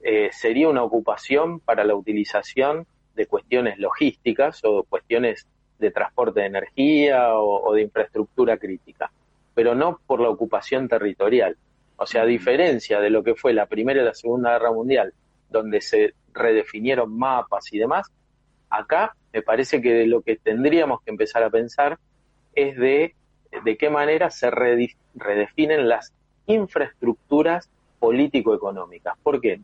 eh, 0.00 0.30
sería 0.32 0.68
una 0.68 0.82
ocupación 0.82 1.60
para 1.60 1.84
la 1.84 1.94
utilización 1.94 2.86
de 3.14 3.26
cuestiones 3.26 3.78
logísticas 3.78 4.60
o 4.64 4.84
cuestiones 4.84 5.46
de 5.78 5.90
transporte 5.90 6.40
de 6.40 6.46
energía 6.46 7.34
o, 7.34 7.74
de 7.74 7.82
infraestructura 7.82 8.56
crítica, 8.56 9.12
pero 9.54 9.74
no 9.74 10.00
por 10.06 10.20
la 10.20 10.30
ocupación 10.30 10.88
territorial. 10.88 11.56
O 11.96 12.06
sea, 12.06 12.22
a 12.22 12.26
diferencia 12.26 13.00
de 13.00 13.10
lo 13.10 13.22
que 13.22 13.34
fue 13.34 13.52
la 13.52 13.66
Primera 13.66 14.00
y 14.00 14.04
la 14.04 14.14
Segunda 14.14 14.52
Guerra 14.52 14.72
Mundial, 14.72 15.12
donde 15.50 15.80
se 15.80 16.14
redefinieron 16.32 17.16
mapas 17.16 17.72
y 17.72 17.78
demás, 17.78 18.10
acá 18.70 19.14
me 19.32 19.42
parece 19.42 19.80
que 19.80 19.92
de 19.92 20.06
lo 20.06 20.22
que 20.22 20.36
tendríamos 20.36 21.02
que 21.02 21.10
empezar 21.10 21.42
a 21.42 21.50
pensar 21.50 21.98
es 22.54 22.76
de, 22.76 23.14
de 23.64 23.76
qué 23.76 23.90
manera 23.90 24.30
se 24.30 24.50
redefinen 24.50 25.88
las 25.88 26.12
infraestructuras 26.46 27.70
político-económicas. 27.98 29.14
¿Por 29.22 29.40
qué? 29.40 29.60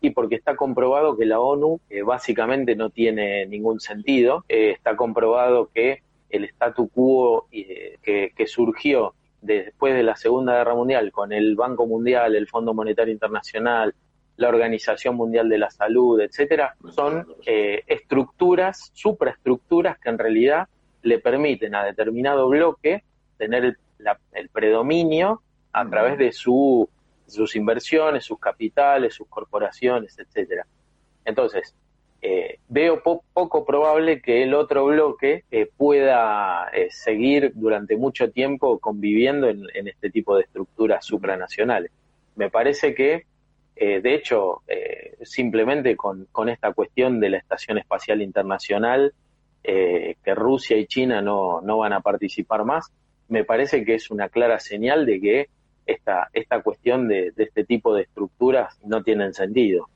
Y 0.00 0.10
porque 0.10 0.36
está 0.36 0.56
comprobado 0.56 1.16
que 1.16 1.26
la 1.26 1.40
ONU 1.40 1.80
básicamente 2.04 2.76
no 2.76 2.90
tiene 2.90 3.46
ningún 3.46 3.80
sentido. 3.80 4.44
Eh, 4.48 4.70
está 4.70 4.96
comprobado 4.96 5.70
que 5.74 6.02
el 6.30 6.44
statu 6.44 6.88
quo 6.88 7.48
eh, 7.50 7.98
que, 8.02 8.32
que, 8.36 8.46
surgió 8.46 9.14
después 9.42 9.94
de 9.94 10.02
la 10.02 10.16
Segunda 10.16 10.56
Guerra 10.56 10.74
Mundial 10.74 11.10
con 11.10 11.32
el 11.32 11.56
Banco 11.56 11.86
Mundial, 11.86 12.36
el 12.36 12.46
Fondo 12.46 12.72
Monetario 12.72 13.12
Internacional, 13.12 13.94
la 14.40 14.48
Organización 14.48 15.16
Mundial 15.16 15.50
de 15.50 15.58
la 15.58 15.70
Salud, 15.70 16.18
etcétera, 16.18 16.74
son 16.94 17.26
eh, 17.44 17.82
estructuras, 17.86 18.90
supraestructuras 18.94 19.98
que 19.98 20.08
en 20.08 20.18
realidad 20.18 20.66
le 21.02 21.18
permiten 21.18 21.74
a 21.74 21.84
determinado 21.84 22.48
bloque 22.48 23.04
tener 23.36 23.76
el, 24.32 24.48
predominio 24.48 25.42
a 25.74 25.86
través 25.86 26.16
de 26.16 26.32
su, 26.32 26.88
sus 27.26 27.54
inversiones, 27.54 28.24
sus 28.24 28.40
capitales, 28.40 29.12
sus 29.14 29.28
corporaciones, 29.28 30.18
etcétera. 30.18 30.66
Entonces, 31.26 31.74
eh, 32.22 32.60
veo 32.66 33.02
poco 33.02 33.66
probable 33.66 34.22
que 34.22 34.42
el 34.42 34.54
otro 34.54 34.86
bloque 34.86 35.44
eh, 35.50 35.68
pueda 35.76 36.70
seguir 36.88 37.52
durante 37.54 37.94
mucho 37.98 38.30
tiempo 38.30 38.78
conviviendo 38.78 39.50
en, 39.50 39.64
en, 39.74 39.88
este 39.88 40.08
tipo 40.08 40.34
de 40.34 40.44
estructuras 40.44 41.04
supranacionales. 41.04 41.92
Me 42.36 42.48
parece 42.48 42.94
que 42.94 43.26
eh, 43.82 44.02
de 44.02 44.14
hecho, 44.14 44.60
eh, 44.68 45.16
simplemente 45.22 45.96
con, 45.96 46.28
esta 46.50 46.74
cuestión 46.74 47.18
de 47.18 47.30
la 47.30 47.38
Estación 47.38 47.78
Espacial 47.78 48.20
Internacional, 48.20 49.14
eh, 49.64 50.16
que 50.22 50.34
Rusia 50.34 50.76
y 50.76 50.86
China 50.86 51.22
no, 51.22 51.62
van 51.62 51.94
a 51.94 52.00
participar 52.00 52.66
más, 52.66 52.92
me 53.28 53.42
parece 53.42 53.82
que 53.82 53.94
es 53.94 54.10
una 54.10 54.28
clara 54.28 54.60
señal 54.60 55.06
de 55.06 55.18
que 55.18 55.48
esta, 55.86 56.28
esta 56.34 56.62
cuestión 56.62 57.08
de, 57.08 57.32
este 57.34 57.64
tipo 57.64 57.94
de 57.94 58.02
estructuras 58.02 58.78
no 58.84 59.02
tienen 59.02 59.32
sentido. 59.32 59.88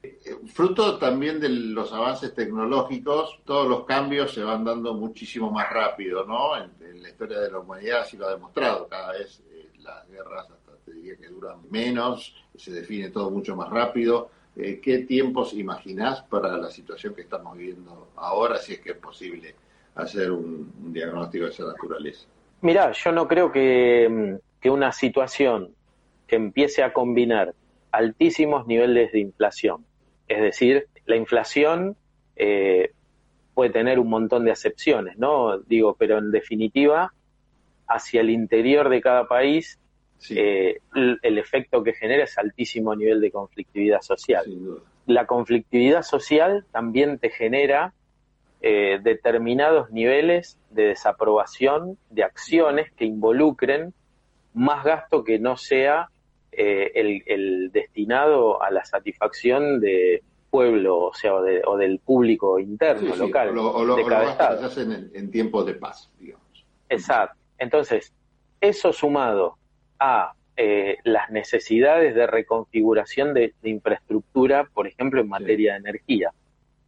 Fruto 0.55 0.97
también 0.99 1.39
de 1.39 1.51
los 1.51 1.93
avances 1.93 2.35
tecnológicos, 2.35 3.43
todos 3.45 3.69
los 3.69 3.85
cambios 3.85 4.33
se 4.33 4.43
van 4.43 4.65
dando 4.65 4.95
muchísimo 4.95 5.51
más 5.51 5.71
rápido, 5.71 6.25
¿no? 6.25 6.57
En, 6.57 7.03
la 7.03 7.11
historia 7.11 7.39
de 7.39 7.51
la 7.51 7.59
humanidad 7.59 8.01
así 8.01 8.17
lo 8.17 8.29
ha 8.29 8.31
demostrado, 8.31 8.89
cada 8.89 9.13
vez 9.13 9.43
las 9.81 10.09
guerras 10.09 10.49
te 10.85 10.93
diría 10.93 11.17
que 11.17 11.29
duran 11.29 11.59
menos, 11.71 12.35
se 12.55 12.73
define 12.73 13.11
todo 13.11 13.31
mucho 13.31 13.57
más 13.57 13.71
rápido. 13.71 14.31
Eh, 14.57 14.81
¿Qué 14.81 14.99
tiempos 14.99 15.53
imaginás 15.55 16.23
para 16.23 16.57
la 16.57 16.71
situación 16.71 17.15
que 17.15 17.23
estamos 17.23 17.57
viviendo 17.57 18.09
ahora, 18.17 18.59
si 18.59 18.75
es 18.75 18.81
que 18.81 18.93
es 18.93 18.99
posible 18.99 19.55
hacer 19.95 20.31
un, 20.31 20.93
diagnóstico 20.93 21.45
de 21.45 21.51
esa 21.51 21.65
naturaleza? 21.65 22.27
Mirá, 22.61 22.93
yo 22.93 23.13
no 23.13 23.27
creo 23.27 23.51
que, 23.51 24.39
que 24.61 24.71
una 24.71 24.93
situación 24.93 25.75
que 26.27 26.37
empiece 26.37 26.83
a 26.83 26.93
combinar 26.93 27.55
altísimos 27.91 28.67
niveles 28.67 29.13
de 29.13 29.21
inflación. 29.21 29.85
Es 30.29 30.41
decir, 30.41 30.89
la 31.07 31.17
inflación 31.17 31.97
eh, 32.37 32.93
puede 33.55 33.71
tener 33.71 33.99
un 33.99 34.09
montón 34.09 34.45
de 34.45 34.51
acepciones, 34.51 35.17
¿no? 35.17 35.59
Digo, 35.59 35.95
pero 35.99 36.19
en 36.19 36.31
definitiva, 36.31 37.13
hacia 37.87 38.21
el 38.21 38.31
interior 38.31 38.89
de 38.89 39.01
cada 39.01 39.29
país, 39.29 39.79
eh, 40.31 40.79
el, 40.95 41.39
efecto 41.39 41.83
que 41.83 41.93
genera 41.93 42.25
es 42.25 42.39
altísimo 42.39 42.95
nivel 42.95 43.21
de 43.21 43.31
conflictividad 43.31 44.01
social. 44.01 44.45
La 45.07 45.27
conflictividad 45.27 46.03
social 46.03 46.65
también 46.73 47.19
te 47.19 47.31
genera 47.31 47.93
eh, 48.63 48.99
determinados 49.03 49.91
niveles 49.91 50.59
de 50.71 50.87
desaprobación 50.87 51.99
de 52.11 52.25
acciones 52.25 52.91
que 52.93 53.05
involucren 53.05 53.93
más 54.55 54.85
gasto 54.85 55.25
que 55.25 55.39
no 55.39 55.57
sea 55.57 56.09
eh, 56.53 57.21
el, 57.27 57.71
destinado 57.73 58.63
a 58.63 58.71
la 58.71 58.85
satisfacción 58.85 59.81
de 59.81 60.23
pueblo, 60.49 60.99
o 60.99 61.15
sea, 61.15 61.35
o, 61.35 61.77
del 61.77 61.99
público 61.99 62.61
interno, 62.61 63.17
local. 63.17 63.59
O 63.59 63.85
lo, 63.85 63.97
de 63.97 64.05
cada 64.05 64.59
se 64.59 64.65
hacen 64.65 65.11
en, 65.13 65.31
tiempos 65.31 65.67
de 65.67 65.75
paz, 65.75 66.11
digamos. 66.19 66.65
Exacto. 66.89 67.37
Entonces, 67.59 68.15
eso 68.61 68.93
sumado 68.93 69.59
a 69.99 70.33
eh, 70.57 70.99
las 71.03 71.31
necesidades 71.31 72.15
de 72.15 72.27
reconfiguración 72.27 73.35
de, 73.35 73.55
infraestructura, 73.65 74.69
por 74.73 74.87
ejemplo, 74.87 75.21
en 75.21 75.29
materia 75.29 75.73
de 75.73 75.79
energía, 75.79 76.31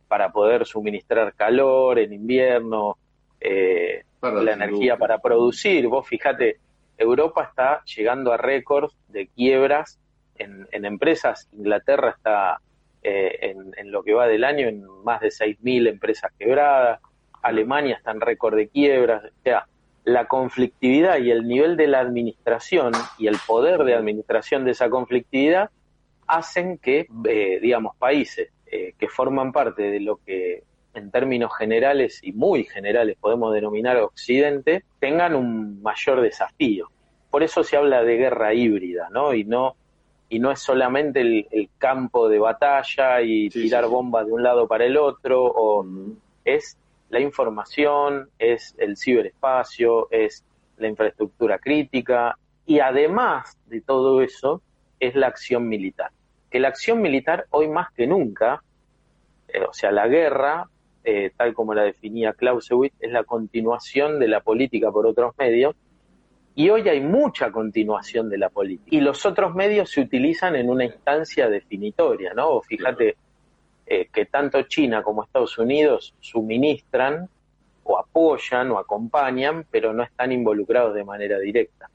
para 0.06 0.30
poder 0.30 0.66
suministrar 0.66 1.34
calor 1.34 1.98
en 1.98 2.12
invierno, 2.12 2.96
eh, 3.40 4.04
la 4.22 4.52
energía 4.52 4.96
para 4.96 5.18
producir. 5.18 5.88
Vos 5.88 6.06
fíjate, 6.06 6.58
Europa 6.96 7.44
está 7.44 7.82
llegando 7.84 8.32
a 8.32 8.36
récords 8.36 8.94
de 9.08 9.26
quiebras 9.28 9.98
en, 10.38 10.66
empresas. 10.84 11.48
Inglaterra 11.52 12.10
está 12.10 12.60
eh, 13.02 13.54
en, 13.76 13.90
lo 13.90 14.02
que 14.02 14.14
va 14.14 14.26
del 14.26 14.44
año 14.44 14.68
en 14.68 14.84
más 15.04 15.20
de 15.20 15.28
6.000 15.28 15.88
empresas 15.88 16.32
quebradas. 16.38 17.00
Alemania 17.42 17.96
está 17.96 18.12
en 18.12 18.20
récord 18.20 18.56
de 18.56 18.68
quiebras. 18.68 19.24
O 19.24 19.42
sea, 19.42 19.66
la 20.06 20.28
conflictividad 20.28 21.18
y 21.18 21.32
el 21.32 21.48
nivel 21.48 21.76
de 21.76 21.88
la 21.88 21.98
administración 21.98 22.92
y 23.18 23.26
el 23.26 23.36
poder 23.44 23.82
de 23.82 23.94
administración 23.94 24.64
de 24.64 24.70
esa 24.70 24.88
conflictividad 24.88 25.70
hacen 26.28 26.78
que, 26.78 27.08
eh, 27.28 27.58
digamos, 27.60 27.96
países 27.96 28.50
eh, 28.70 28.94
que 28.96 29.08
forman 29.08 29.50
parte 29.50 29.82
de 29.82 29.98
lo 29.98 30.20
que 30.24 30.62
en 30.94 31.10
términos 31.10 31.50
generales 31.58 32.20
y 32.22 32.32
muy 32.32 32.62
generales 32.62 33.16
podemos 33.20 33.52
denominar 33.52 33.96
Occidente, 33.96 34.84
tengan 35.00 35.34
un 35.34 35.82
mayor 35.82 36.20
desafío. 36.20 36.88
Por 37.28 37.42
eso 37.42 37.64
se 37.64 37.76
habla 37.76 38.04
de 38.04 38.16
guerra 38.16 38.54
híbrida, 38.54 39.08
¿no? 39.10 39.34
Y 39.34 39.42
no, 39.42 39.74
y 40.28 40.38
no 40.38 40.52
es 40.52 40.60
solamente 40.60 41.20
el, 41.20 41.68
campo 41.78 42.28
de 42.28 42.38
batalla 42.38 43.22
y 43.22 43.48
tirar 43.50 43.88
bombas 43.88 44.24
de 44.26 44.32
un 44.32 44.44
lado 44.44 44.68
para 44.68 44.84
el 44.84 44.96
otro, 44.96 45.44
o 45.44 45.84
es 46.44 46.78
la 47.08 47.20
información, 47.20 48.30
es 48.38 48.74
el 48.78 48.96
ciberespacio, 48.96 50.08
es 50.10 50.44
la 50.76 50.88
infraestructura 50.88 51.58
crítica, 51.58 52.38
y 52.66 52.80
además 52.80 53.56
de 53.66 53.80
todo 53.80 54.20
eso, 54.20 54.62
es 54.98 55.14
la 55.14 55.28
acción 55.28 55.68
militar. 55.68 56.10
Que 56.50 56.60
la 56.60 56.68
acción 56.68 57.00
militar 57.00 57.46
hoy 57.50 57.68
más 57.68 57.92
que 57.92 58.06
nunca, 58.06 58.62
eh, 59.48 59.62
o 59.62 59.72
sea, 59.72 59.92
la 59.92 60.08
guerra 60.08 60.68
eh, 61.08 61.30
tal 61.36 61.54
como 61.54 61.72
la 61.72 61.84
definía 61.84 62.32
Clausewitz, 62.32 62.92
es 62.98 63.12
la 63.12 63.22
continuación 63.22 64.18
de 64.18 64.26
la 64.26 64.40
política 64.40 64.90
por 64.90 65.06
otros 65.06 65.34
medios. 65.38 65.76
Y 66.56 66.68
hoy 66.68 66.88
hay 66.88 67.00
mucha 67.00 67.52
continuación 67.52 68.28
de 68.28 68.38
la 68.38 68.48
política. 68.48 68.88
Y 68.90 69.00
los 69.00 69.24
otros 69.24 69.54
medios 69.54 69.90
se 69.90 70.00
utilizan 70.00 70.56
en 70.56 70.68
una 70.68 70.84
instancia 70.84 71.48
definitoria, 71.48 72.34
¿no? 72.34 72.60
Fíjate 72.60 73.16
eh, 73.86 74.08
que 74.12 74.26
tanto 74.26 74.62
China 74.62 75.02
como 75.02 75.22
Estados 75.22 75.58
Unidos 75.58 76.14
suministran 76.20 77.28
o 77.84 77.98
apoyan 77.98 78.70
o 78.72 78.78
acompañan, 78.78 79.64
pero 79.70 79.92
no 79.92 80.02
están 80.02 80.32
involucrados 80.32 80.94
de 80.94 81.04
manera 81.04 81.38
directa. 81.38 81.88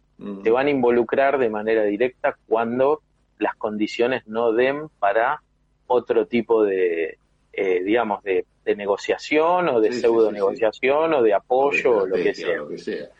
Se 0.43 0.51
van 0.51 0.67
a 0.67 0.69
involucrar 0.69 1.39
de 1.39 1.49
manera 1.49 1.81
directa 1.83 2.37
cuando 2.47 3.01
las 3.39 3.55
condiciones 3.55 4.27
no 4.27 4.53
den 4.53 4.87
para 4.99 5.41
otro 5.87 6.27
tipo 6.27 6.63
de, 6.63 7.17
eh, 7.51 7.83
digamos, 7.83 8.23
de, 8.23 8.45
negociación 8.63 9.67
o 9.67 9.81
de 9.81 9.91
pseudo 9.91 10.31
negociación 10.31 11.15
o 11.15 11.23
de 11.23 11.33
apoyo 11.33 12.03
o, 12.03 12.05
lo, 12.05 12.15
que 12.15 12.33
sea. 12.33 12.61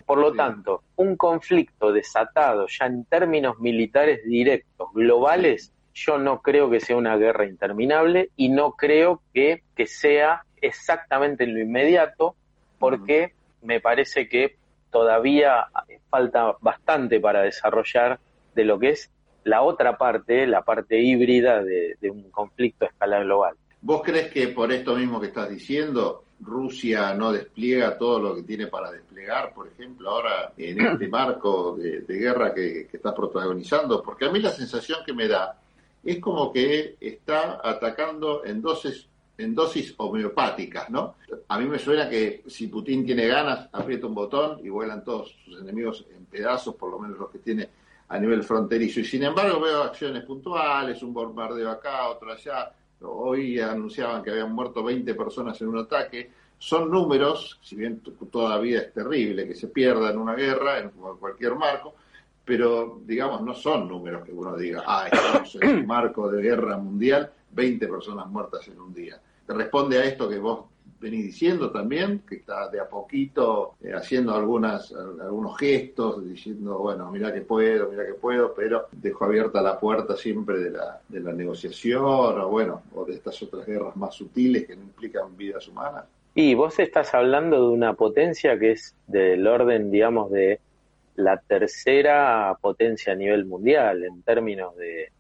Por 0.06 0.20
lo 0.20 0.34
tanto, 0.34 0.84
un 0.98 1.18
conflicto 1.18 1.92
desatado 1.92 2.68
ya 2.68 2.86
en 2.86 3.04
términos 3.06 3.60
militares 3.60 4.24
directos, 4.24 4.90
globales, 4.94 5.74
yo 5.94 6.18
no 6.18 6.42
creo 6.42 6.70
que 6.70 6.80
sea 6.80 6.96
una 6.96 7.18
guerra 7.18 7.46
interminable 7.46 8.30
y 8.36 8.50
no 8.50 8.72
creo 8.72 9.22
que, 9.34 9.64
que 9.76 9.88
sea 9.88 10.44
exactamente 10.62 11.44
en 11.44 11.54
lo 11.54 11.60
inmediato, 11.60 12.36
porque 12.80 13.34
me 13.62 13.80
parece 13.80 14.28
que 14.28 14.58
todavía 14.92 15.68
falta 16.10 16.56
bastante 16.62 17.20
para 17.20 17.42
desarrollar 17.42 18.20
de 18.56 18.66
lo 18.66 18.80
que 18.80 18.90
es 18.90 19.12
la 19.44 19.62
otra 19.62 19.98
parte, 19.98 20.46
la 20.46 20.62
parte 20.62 21.00
híbrida 21.00 21.64
de 21.64 22.10
un 22.10 22.30
conflicto 22.32 22.86
a 22.86 22.90
escala 22.90 23.20
global. 23.20 23.56
¿Vos 23.82 24.04
crees 24.04 24.32
que 24.32 24.50
por 24.50 24.72
esto 24.72 24.96
mismo 24.96 25.20
que 25.20 25.28
estás 25.28 25.50
diciendo, 25.50 26.24
Rusia 26.40 27.16
no 27.16 27.32
despliega 27.32 27.98
todo 27.98 28.20
lo 28.20 28.36
que 28.36 28.44
tiene 28.44 28.68
para 28.68 28.92
desplegar, 28.92 29.54
por 29.56 29.68
ejemplo, 29.68 30.10
ahora 30.10 30.54
en 30.56 30.80
este 30.80 31.08
marco 31.10 31.76
de, 31.78 32.04
guerra 32.08 32.54
que, 32.54 32.88
que 32.88 32.98
está 32.98 33.14
protagonizando? 33.14 34.04
Porque 34.04 34.26
a 34.26 34.32
mí 34.32 34.40
la 34.40 34.52
sensación 34.52 35.00
que 35.04 35.14
me 35.14 35.28
da 35.28 35.60
es 36.04 36.20
como 36.20 36.52
que 36.52 36.98
está 37.00 37.62
atacando 37.64 38.44
en 38.46 38.62
dosis, 38.62 39.08
en 39.38 39.54
dosis 39.54 39.94
homeopáticas, 39.98 40.90
¿no? 40.90 41.16
A 41.48 41.60
mí 41.60 41.66
me 41.66 41.80
suena 41.80 42.10
que 42.10 42.44
si 42.48 42.68
Putin 42.68 43.06
tiene 43.06 43.28
ganas, 43.28 43.70
aprieta 43.72 44.08
un 44.08 44.16
botón 44.16 44.60
y 44.64 44.70
vuelan 44.70 45.04
todos 45.04 45.36
sus 45.46 45.60
enemigos 45.62 46.06
en 46.16 46.26
pedazos, 46.26 46.76
por 46.76 46.92
lo 46.92 47.00
menos 47.00 47.18
los 47.18 47.30
que 47.30 47.40
tiene 47.40 47.70
a 48.08 48.20
nivel 48.20 48.44
fronterizo. 48.44 49.00
Y 49.00 49.06
sin 49.06 49.24
embargo 49.24 49.60
veo 49.60 49.84
acciones 49.84 50.24
puntuales, 50.24 51.02
un 51.04 51.14
bombardeo 51.14 51.70
acá, 51.70 52.10
otro 52.10 52.32
allá, 52.32 52.74
Hoy 53.04 53.60
anunciaban 53.60 54.24
que 54.24 54.30
habían 54.30 54.54
muerto 54.54 54.84
20 54.84 55.16
personas 55.16 55.60
en 55.62 55.70
un 55.70 55.80
ataque. 55.80 56.30
Son 56.58 56.92
números, 56.92 57.60
si 57.64 57.76
bien 57.76 58.02
todavía 58.32 58.82
es 58.82 58.94
terrible 58.94 59.48
que 59.48 59.56
se 59.56 59.68
pierda 59.68 60.12
en 60.12 60.20
una 60.20 60.36
guerra, 60.36 60.80
en 60.80 60.90
cualquier 60.90 61.56
marco, 61.56 61.96
pero 62.52 63.00
digamos, 63.06 63.42
no 63.44 63.54
son 63.54 63.88
números 63.88 64.26
que 64.26 64.34
uno 64.34 64.58
diga, 64.58 64.84
ah, 64.86 65.08
estamos 65.10 65.56
en 65.62 65.70
un 65.70 65.88
marco 65.88 66.30
de 66.30 66.42
guerra 66.42 66.76
mundial, 66.76 67.32
20 67.50 67.88
personas 67.88 68.28
muertas 68.28 68.68
en 68.68 68.78
un 68.78 68.94
día. 68.94 69.18
Responde 69.48 69.98
a 69.98 70.04
esto 70.04 70.28
que 70.28 70.38
vos 70.38 70.66
venís 71.00 71.28
diciendo 71.28 71.72
también, 71.72 72.24
que 72.28 72.36
está 72.36 72.68
de 72.68 72.82
a 72.82 72.90
poquito 72.90 73.76
eh, 73.82 73.94
haciendo 73.94 74.36
algunas, 74.36 74.92
algunos 74.92 75.58
gestos, 75.58 76.26
diciendo, 76.28 76.78
bueno, 76.80 77.10
mira 77.10 77.34
que 77.34 77.40
puedo, 77.40 77.90
mira 77.90 78.06
que 78.06 78.16
puedo, 78.16 78.54
pero 78.54 78.88
dejó 78.92 79.24
abierta 79.24 79.62
la 79.62 79.80
puerta 79.80 80.18
siempre 80.18 80.60
de 80.60 80.72
la, 80.72 81.00
de 81.08 81.22
la 81.22 81.32
negociación, 81.32 82.04
o 82.04 82.50
bueno, 82.50 82.82
o 82.94 83.06
de 83.06 83.14
estas 83.14 83.42
otras 83.44 83.66
guerras 83.66 83.96
más 83.96 84.14
sutiles 84.14 84.68
que 84.68 84.76
no 84.76 84.84
implican 84.84 85.38
vidas 85.38 85.66
humanas. 85.70 86.04
Y 86.36 86.54
vos 86.56 86.80
estás 86.80 87.14
hablando 87.14 87.70
de 87.70 87.74
una 87.74 87.94
potencia 87.94 88.60
que 88.60 88.72
es 88.72 88.94
del 89.08 89.48
orden, 89.48 89.90
digamos, 89.90 90.32
de 90.32 90.60
la 91.24 91.38
tercera 91.38 92.56
potencia 92.60 93.14
a 93.14 93.16
nivel 93.16 93.46
mundial 93.46 94.04
en 94.04 94.22
términos 94.24 94.76
de, 94.76 95.12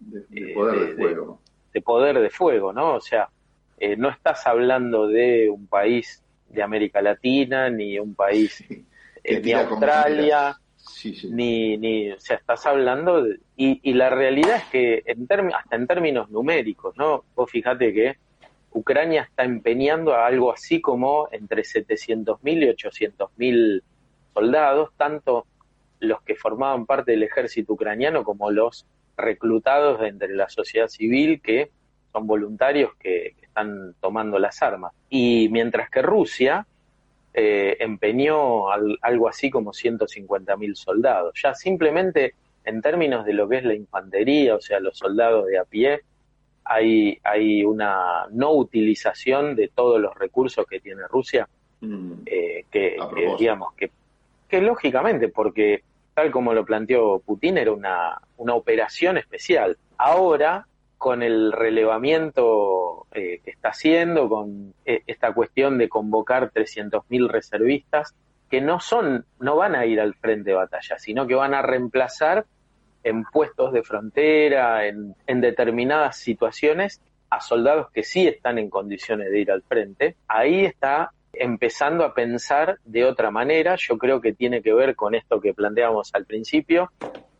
de, 0.00 0.54
poder 0.54 0.88
de, 0.88 0.94
fuego. 0.94 1.40
De, 1.72 1.82
poder 1.82 2.20
de 2.20 2.30
fuego, 2.30 2.72
¿no? 2.72 2.94
O 2.94 3.00
sea, 3.00 3.28
eh, 3.78 3.96
no 3.96 4.10
estás 4.10 4.46
hablando 4.46 5.06
de 5.06 5.48
un 5.50 5.66
país 5.66 6.22
de 6.48 6.62
América 6.62 7.00
Latina, 7.00 7.70
ni 7.70 7.98
un 7.98 8.14
país 8.14 8.64
eh, 9.24 9.40
de 9.40 9.54
Australia, 9.54 10.56
ni, 11.30 11.76
ni, 11.78 12.12
o 12.12 12.20
sea, 12.20 12.36
estás 12.36 12.66
hablando, 12.66 13.24
y, 13.56 13.92
la 13.94 14.10
realidad 14.10 14.56
es 14.56 14.64
que 14.64 15.02
en 15.06 15.26
hasta 15.54 15.76
en 15.76 15.86
términos 15.86 16.30
numéricos, 16.30 16.96
¿no? 16.96 17.24
Vos 17.34 17.50
fíjate 17.50 17.92
que 17.92 18.16
Ucrania 18.72 19.22
está 19.22 19.44
empeñando 19.44 20.14
a 20.14 20.26
algo 20.26 20.52
así 20.52 20.80
como 20.80 21.28
entre 21.30 21.62
700.000 21.62 22.38
y 22.42 22.66
800.000 22.68 23.82
soldados, 24.32 24.90
tanto 24.96 25.46
los 26.00 26.22
que 26.22 26.34
formaban 26.34 26.86
parte 26.86 27.12
del 27.12 27.22
ejército 27.22 27.74
ucraniano 27.74 28.24
como 28.24 28.50
los 28.50 28.86
reclutados 29.16 30.00
de 30.00 30.08
entre 30.08 30.34
la 30.34 30.48
sociedad 30.48 30.88
civil 30.88 31.40
que 31.40 31.70
son 32.12 32.26
voluntarios 32.26 32.94
que, 32.96 33.34
están 33.42 33.94
tomando 34.00 34.38
las 34.38 34.62
armas. 34.62 34.94
Y 35.10 35.50
mientras 35.50 35.90
que 35.90 36.00
Rusia 36.00 36.66
eh, 37.34 37.76
empeñó 37.80 38.70
algo 38.70 39.28
así 39.28 39.50
como 39.50 39.72
150.000 39.72 40.74
soldados. 40.74 41.38
Ya 41.42 41.54
simplemente 41.54 42.34
en 42.64 42.80
términos 42.80 43.24
de 43.24 43.32
lo 43.32 43.48
que 43.48 43.58
es 43.58 43.64
la 43.64 43.74
infantería, 43.74 44.54
o 44.54 44.60
sea, 44.60 44.80
los 44.80 44.96
soldados 44.96 45.46
de 45.46 45.58
a 45.58 45.64
pie, 45.64 46.00
hay, 46.64 47.18
hay 47.24 47.64
una 47.64 48.26
no 48.30 48.52
utilización 48.52 49.56
de 49.56 49.68
todos 49.68 50.00
los 50.00 50.14
recursos 50.14 50.64
que 50.66 50.80
tiene 50.80 51.02
Rusia, 51.08 51.48
mm. 51.80 52.12
eh, 52.26 52.64
que, 52.70 52.96
digamos 53.38 53.74
que, 53.74 53.90
que 54.52 54.60
lógicamente, 54.60 55.30
porque 55.30 55.82
tal 56.12 56.30
como 56.30 56.52
lo 56.52 56.62
planteó 56.66 57.20
Putin, 57.20 57.56
era 57.56 57.72
una, 57.72 58.20
una 58.36 58.54
operación 58.54 59.16
especial. 59.16 59.78
Ahora, 59.96 60.66
con 60.98 61.22
el 61.22 61.52
relevamiento 61.52 63.06
eh, 63.12 63.40
que 63.42 63.50
está 63.50 63.70
haciendo, 63.70 64.28
con 64.28 64.74
eh, 64.84 65.04
esta 65.06 65.32
cuestión 65.32 65.78
de 65.78 65.88
convocar 65.88 66.52
300.000 66.52 67.30
reservistas, 67.30 68.14
que 68.50 68.60
no 68.60 68.78
son, 68.78 69.24
no 69.40 69.56
van 69.56 69.74
a 69.74 69.86
ir 69.86 69.98
al 69.98 70.12
frente 70.16 70.50
de 70.50 70.56
batalla, 70.56 70.98
sino 70.98 71.26
que 71.26 71.34
van 71.34 71.54
a 71.54 71.62
reemplazar 71.62 72.44
en 73.04 73.24
puestos 73.24 73.72
de 73.72 73.82
frontera, 73.82 74.86
en, 74.86 75.14
en 75.26 75.40
determinadas 75.40 76.18
situaciones, 76.18 77.00
a 77.30 77.40
soldados 77.40 77.90
que 77.90 78.02
sí 78.02 78.28
están 78.28 78.58
en 78.58 78.68
condiciones 78.68 79.30
de 79.30 79.40
ir 79.40 79.50
al 79.50 79.62
frente. 79.62 80.16
Ahí 80.28 80.66
está 80.66 81.10
empezando 81.32 82.04
a 82.04 82.14
pensar 82.14 82.78
de 82.84 83.04
otra 83.04 83.30
manera. 83.30 83.76
Yo 83.76 83.98
creo 83.98 84.20
que 84.20 84.32
tiene 84.32 84.62
que 84.62 84.72
ver 84.72 84.94
con 84.94 85.14
esto 85.14 85.40
que 85.40 85.54
planteamos 85.54 86.10
al 86.14 86.26
principio, 86.26 86.90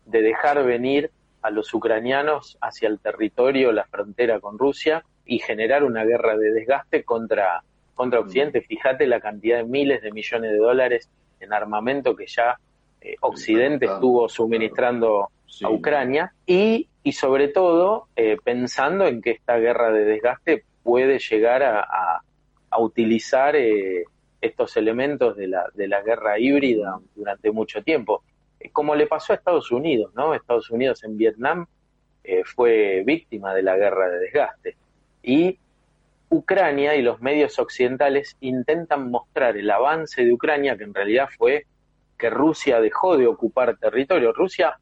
de 0.05 0.21
dejar 0.21 0.63
venir 0.65 1.11
a 1.41 1.49
los 1.49 1.73
ucranianos 1.73 2.57
hacia 2.61 2.87
el 2.87 2.99
territorio, 2.99 3.71
la 3.71 3.85
frontera 3.85 4.39
con 4.39 4.57
Rusia 4.57 5.03
y 5.25 5.39
generar 5.39 5.83
una 5.83 6.03
guerra 6.03 6.37
de 6.37 6.51
desgaste 6.51 7.03
contra, 7.03 7.63
contra 7.93 8.21
mm. 8.21 8.23
Occidente. 8.23 8.61
Fíjate 8.61 9.07
la 9.07 9.19
cantidad 9.19 9.57
de 9.57 9.65
miles 9.65 10.01
de 10.01 10.11
millones 10.11 10.51
de 10.51 10.57
dólares 10.57 11.09
en 11.39 11.53
armamento 11.53 12.15
que 12.15 12.25
ya 12.27 12.57
eh, 13.01 13.15
Occidente 13.21 13.85
estuvo 13.85 14.29
suministrando 14.29 15.29
a 15.61 15.69
Ucrania 15.69 16.33
y, 16.45 16.87
y 17.03 17.11
sobre 17.11 17.49
todo 17.49 18.07
eh, 18.15 18.37
pensando 18.43 19.05
en 19.05 19.21
que 19.21 19.31
esta 19.31 19.57
guerra 19.57 19.91
de 19.91 20.05
desgaste 20.05 20.63
puede 20.83 21.19
llegar 21.19 21.63
a 21.63 21.81
a 21.81 22.21
utilizar 22.79 23.55
eh, 23.55 24.05
estos 24.41 24.75
elementos 24.77 25.35
de 25.37 25.47
la, 25.47 25.65
de 25.73 25.87
la 25.87 26.01
guerra 26.01 26.39
híbrida 26.39 26.99
durante 27.15 27.51
mucho 27.51 27.83
tiempo. 27.83 28.23
Eh, 28.59 28.69
como 28.71 28.95
le 28.95 29.07
pasó 29.07 29.33
a 29.33 29.35
Estados 29.35 29.71
Unidos, 29.71 30.13
¿no? 30.15 30.33
Estados 30.33 30.69
Unidos 30.69 31.03
en 31.03 31.17
Vietnam 31.17 31.65
eh, 32.23 32.43
fue 32.43 33.03
víctima 33.05 33.53
de 33.53 33.63
la 33.63 33.75
guerra 33.77 34.09
de 34.09 34.19
desgaste. 34.19 34.77
Y 35.21 35.59
Ucrania 36.29 36.95
y 36.95 37.01
los 37.01 37.21
medios 37.21 37.59
occidentales 37.59 38.35
intentan 38.41 39.09
mostrar 39.11 39.55
el 39.55 39.69
avance 39.69 40.25
de 40.25 40.33
Ucrania, 40.33 40.77
que 40.77 40.83
en 40.83 40.93
realidad 40.93 41.29
fue 41.37 41.65
que 42.17 42.29
Rusia 42.29 42.81
dejó 42.81 43.17
de 43.17 43.27
ocupar 43.27 43.77
territorio. 43.77 44.33
Rusia, 44.33 44.79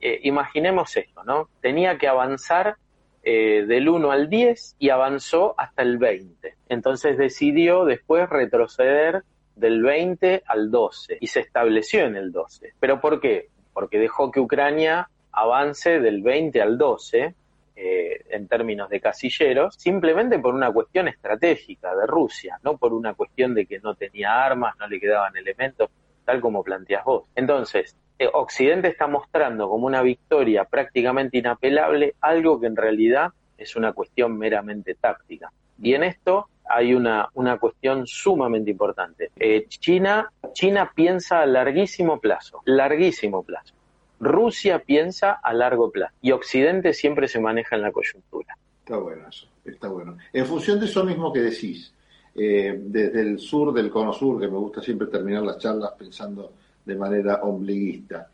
imaginemos 0.00 0.96
esto, 0.96 1.22
¿no? 1.24 1.50
Tenía 1.60 1.98
que 1.98 2.08
avanzar 2.08 2.76
eh, 3.22 3.64
del 3.66 3.88
1 3.88 4.10
al 4.10 4.28
10 4.28 4.76
y 4.78 4.90
avanzó 4.90 5.54
hasta 5.56 5.82
el 5.82 5.98
20. 5.98 6.56
Entonces 6.68 7.16
decidió 7.16 7.84
después 7.84 8.28
retroceder 8.28 9.22
del 9.54 9.82
20 9.82 10.42
al 10.46 10.70
12 10.70 11.18
y 11.20 11.26
se 11.26 11.40
estableció 11.40 12.04
en 12.04 12.16
el 12.16 12.32
12. 12.32 12.74
¿Pero 12.80 13.00
por 13.00 13.20
qué? 13.20 13.48
Porque 13.72 13.98
dejó 13.98 14.30
que 14.30 14.40
Ucrania 14.40 15.08
avance 15.30 16.00
del 16.00 16.22
20 16.22 16.60
al 16.60 16.78
12 16.78 17.34
eh, 17.74 18.24
en 18.30 18.48
términos 18.48 18.90
de 18.90 19.00
casilleros, 19.00 19.76
simplemente 19.76 20.38
por 20.38 20.54
una 20.54 20.70
cuestión 20.70 21.08
estratégica 21.08 21.94
de 21.96 22.06
Rusia, 22.06 22.58
no 22.62 22.76
por 22.76 22.92
una 22.92 23.14
cuestión 23.14 23.54
de 23.54 23.66
que 23.66 23.78
no 23.78 23.94
tenía 23.94 24.44
armas, 24.44 24.76
no 24.78 24.86
le 24.86 25.00
quedaban 25.00 25.36
elementos, 25.36 25.88
tal 26.24 26.40
como 26.40 26.62
planteas 26.62 27.04
vos. 27.04 27.24
Entonces, 27.34 27.96
Occidente 28.32 28.88
está 28.88 29.06
mostrando 29.06 29.68
como 29.68 29.86
una 29.86 30.02
victoria 30.02 30.64
prácticamente 30.64 31.38
inapelable 31.38 32.14
algo 32.20 32.60
que 32.60 32.66
en 32.66 32.76
realidad 32.76 33.32
es 33.56 33.76
una 33.76 33.92
cuestión 33.92 34.36
meramente 34.36 34.94
táctica. 34.94 35.52
Y 35.80 35.94
en 35.94 36.04
esto 36.04 36.48
hay 36.64 36.94
una, 36.94 37.28
una 37.34 37.58
cuestión 37.58 38.06
sumamente 38.06 38.70
importante. 38.70 39.30
Eh, 39.36 39.66
China, 39.68 40.30
China 40.52 40.90
piensa 40.94 41.42
a 41.42 41.46
larguísimo 41.46 42.20
plazo, 42.20 42.62
larguísimo 42.64 43.42
plazo. 43.42 43.74
Rusia 44.20 44.78
piensa 44.78 45.32
a 45.32 45.52
largo 45.52 45.90
plazo 45.90 46.14
y 46.22 46.30
Occidente 46.30 46.92
siempre 46.92 47.26
se 47.26 47.40
maneja 47.40 47.76
en 47.76 47.82
la 47.82 47.92
coyuntura. 47.92 48.56
Está 48.80 48.96
bueno 48.96 49.28
eso, 49.28 49.48
está 49.64 49.88
bueno. 49.88 50.16
En 50.32 50.46
función 50.46 50.78
de 50.78 50.86
eso 50.86 51.04
mismo 51.04 51.32
que 51.32 51.40
decís, 51.40 51.92
eh, 52.34 52.78
desde 52.80 53.20
el 53.20 53.38
sur 53.38 53.72
del 53.72 53.90
cono 53.90 54.12
sur, 54.12 54.40
que 54.40 54.46
me 54.46 54.56
gusta 54.56 54.80
siempre 54.80 55.08
terminar 55.08 55.42
las 55.42 55.58
charlas 55.58 55.92
pensando 55.98 56.52
de 56.84 56.96
manera 56.96 57.42
ombliguista. 57.42 58.28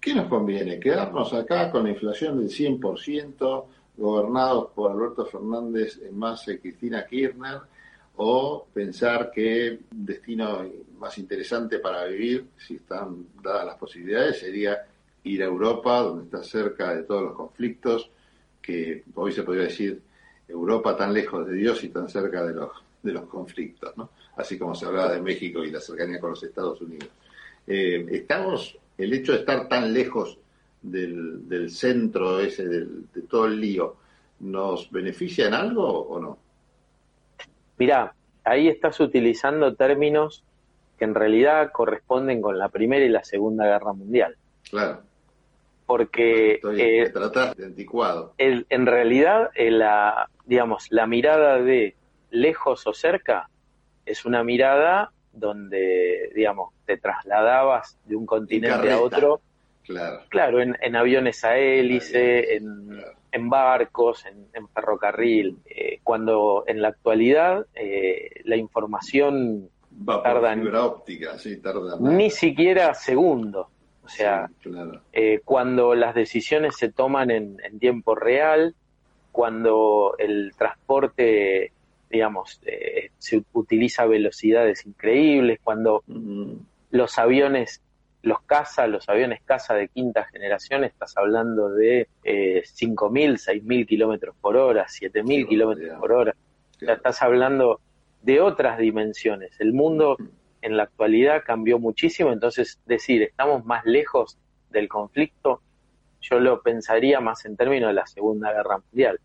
¿Qué 0.00 0.14
nos 0.14 0.28
conviene? 0.28 0.80
¿Quedarnos 0.80 1.32
acá 1.34 1.70
con 1.70 1.84
la 1.84 1.90
inflación 1.90 2.38
del 2.38 2.48
100%, 2.48 3.64
gobernados 3.96 4.70
por 4.74 4.92
Alberto 4.92 5.26
Fernández, 5.26 6.00
más 6.12 6.44
Cristina 6.44 7.06
Kirchner, 7.06 7.60
o 8.16 8.66
pensar 8.72 9.30
que 9.30 9.80
destino 9.90 10.64
más 10.98 11.16
interesante 11.18 11.78
para 11.78 12.04
vivir, 12.04 12.48
si 12.58 12.76
están 12.76 13.26
dadas 13.42 13.66
las 13.66 13.76
posibilidades, 13.76 14.40
sería 14.40 14.86
ir 15.24 15.42
a 15.42 15.46
Europa, 15.46 16.00
donde 16.00 16.24
está 16.24 16.42
cerca 16.42 16.94
de 16.94 17.02
todos 17.02 17.22
los 17.22 17.34
conflictos, 17.34 18.10
que 18.60 19.04
hoy 19.14 19.32
se 19.32 19.42
podría 19.42 19.64
decir 19.64 20.02
Europa 20.48 20.96
tan 20.96 21.12
lejos 21.12 21.46
de 21.46 21.54
Dios 21.54 21.82
y 21.84 21.88
tan 21.88 22.08
cerca 22.08 22.44
de 22.44 22.54
los, 22.54 22.70
de 23.02 23.12
los 23.12 23.24
conflictos, 23.24 23.96
¿no? 23.96 24.10
así 24.36 24.58
como 24.58 24.74
se 24.74 24.86
hablaba 24.86 25.12
de 25.12 25.22
México 25.22 25.64
y 25.64 25.70
la 25.70 25.80
cercanía 25.80 26.20
con 26.20 26.30
los 26.30 26.42
Estados 26.42 26.80
Unidos. 26.80 27.08
Eh, 27.72 28.04
estamos, 28.10 28.76
el 28.98 29.12
hecho 29.12 29.30
de 29.30 29.38
estar 29.38 29.68
tan 29.68 29.92
lejos 29.92 30.38
del, 30.82 31.70
centro 31.70 32.40
ese, 32.40 32.66
de 32.66 33.22
todo 33.28 33.46
el 33.46 33.60
lío, 33.60 33.94
¿nos 34.40 34.90
beneficia 34.90 35.46
en 35.46 35.54
algo 35.54 35.86
o 35.86 36.20
no? 36.20 36.38
Mirá, 37.78 38.12
ahí 38.42 38.66
estás 38.66 38.98
utilizando 38.98 39.76
términos 39.76 40.42
que 40.98 41.04
en 41.04 41.14
realidad 41.14 41.70
corresponden 41.72 42.42
con 42.42 42.58
la 42.58 42.70
Primera 42.70 43.04
y 43.04 43.08
la 43.08 43.22
Segunda 43.22 43.66
Guerra 43.66 43.92
Mundial. 43.92 44.34
Claro. 44.68 45.02
Porque 45.86 46.60
eh, 46.76 47.12
de 47.12 47.64
anticuado. 47.64 48.34
en 48.36 48.86
realidad, 48.86 49.50
eh, 49.54 49.70
la, 49.70 50.28
digamos, 50.44 50.88
la 50.90 51.06
mirada 51.06 51.62
de 51.62 51.94
lejos 52.30 52.84
o 52.88 52.92
cerca 52.92 53.48
es 54.06 54.24
una 54.24 54.42
mirada 54.42 55.12
donde, 55.32 56.30
digamos, 56.34 56.72
te 56.86 56.96
trasladabas 56.96 57.98
de 58.04 58.16
un 58.16 58.26
continente 58.26 58.90
a 58.90 59.00
otro. 59.00 59.40
Claro. 59.84 60.20
Claro, 60.28 60.60
en, 60.60 60.96
aviones 60.96 61.44
a 61.44 61.56
hélice, 61.56 62.56
en, 62.56 63.50
barcos, 63.50 64.24
en, 64.26 64.68
ferrocarril. 64.68 65.58
Eh, 65.66 66.00
cuando 66.04 66.64
en 66.66 66.80
la 66.80 66.88
actualidad 66.88 67.66
eh, 67.74 68.42
la 68.44 68.56
información 68.56 69.68
Va 70.08 70.22
tarda 70.22 70.54
fibra 70.54 70.84
óptica, 70.84 71.38
sí, 71.38 71.56
tarda 71.58 71.96
ni 71.98 72.30
siquiera 72.30 72.94
segundos. 72.94 73.66
O 74.04 74.08
sea, 74.08 74.50
eh, 75.12 75.40
cuando 75.44 75.94
las 75.94 76.14
decisiones 76.14 76.76
se 76.76 76.90
toman 76.90 77.30
en, 77.30 77.56
en 77.62 77.78
tiempo 77.78 78.14
real, 78.14 78.74
cuando 79.32 80.14
el 80.18 80.52
transporte 80.56 81.72
digamos, 82.10 82.60
eh, 82.66 83.12
se 83.18 83.42
utiliza 83.52 84.04
velocidades 84.04 84.84
increíbles, 84.84 85.60
cuando 85.62 86.02
los 86.90 87.18
aviones, 87.18 87.82
los 88.22 88.42
caza, 88.42 88.88
los 88.88 89.08
aviones 89.08 89.40
caza 89.44 89.74
de 89.74 89.88
quinta 89.88 90.24
generación, 90.24 90.84
estás 90.84 91.16
hablando 91.16 91.70
de 91.70 92.08
eh, 92.24 92.62
5.000, 92.64 93.62
6.000 93.62 93.86
kilómetros 93.86 94.34
por 94.40 94.56
hora, 94.56 94.86
7.000 94.86 95.48
kilómetros 95.48 95.98
por 96.00 96.12
hora. 96.12 96.34
Ya 96.80 96.94
estás 96.94 97.22
hablando 97.22 97.80
de 98.22 98.40
otras 98.40 98.78
dimensiones. 98.78 99.58
El 99.60 99.72
mundo 99.72 100.16
en 100.62 100.76
la 100.76 100.82
actualidad 100.82 101.42
cambió 101.46 101.78
muchísimo, 101.78 102.32
entonces 102.32 102.80
decir, 102.86 103.22
estamos 103.22 103.64
más 103.64 103.84
lejos 103.86 104.36
del 104.70 104.88
conflicto, 104.88 105.62
yo 106.20 106.40
lo 106.40 106.60
pensaría 106.60 107.20
más 107.20 107.44
en 107.44 107.56
términos 107.56 107.88
de 107.88 107.94
la 107.94 108.06
Segunda 108.06 108.52
Guerra 108.52 108.78
Mundial. 108.78 109.20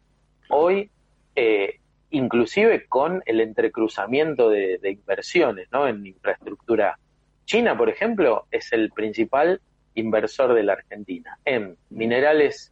Hoy 0.50 0.90
eh, 1.36 1.80
inclusive 2.10 2.86
con 2.88 3.22
el 3.26 3.42
entrecruzamiento 3.42 4.50
de, 4.50 4.80
inversiones 4.84 5.68
¿no? 5.72 5.88
en 5.88 6.06
infraestructura. 6.06 6.98
China, 7.46 7.78
por 7.78 7.90
ejemplo, 7.90 8.46
es 8.52 8.72
el 8.74 8.92
principal 8.92 9.62
inversor 9.94 10.54
de 10.54 10.64
la 10.64 10.74
Argentina 10.74 11.38
en 11.46 11.78
minerales 11.90 12.72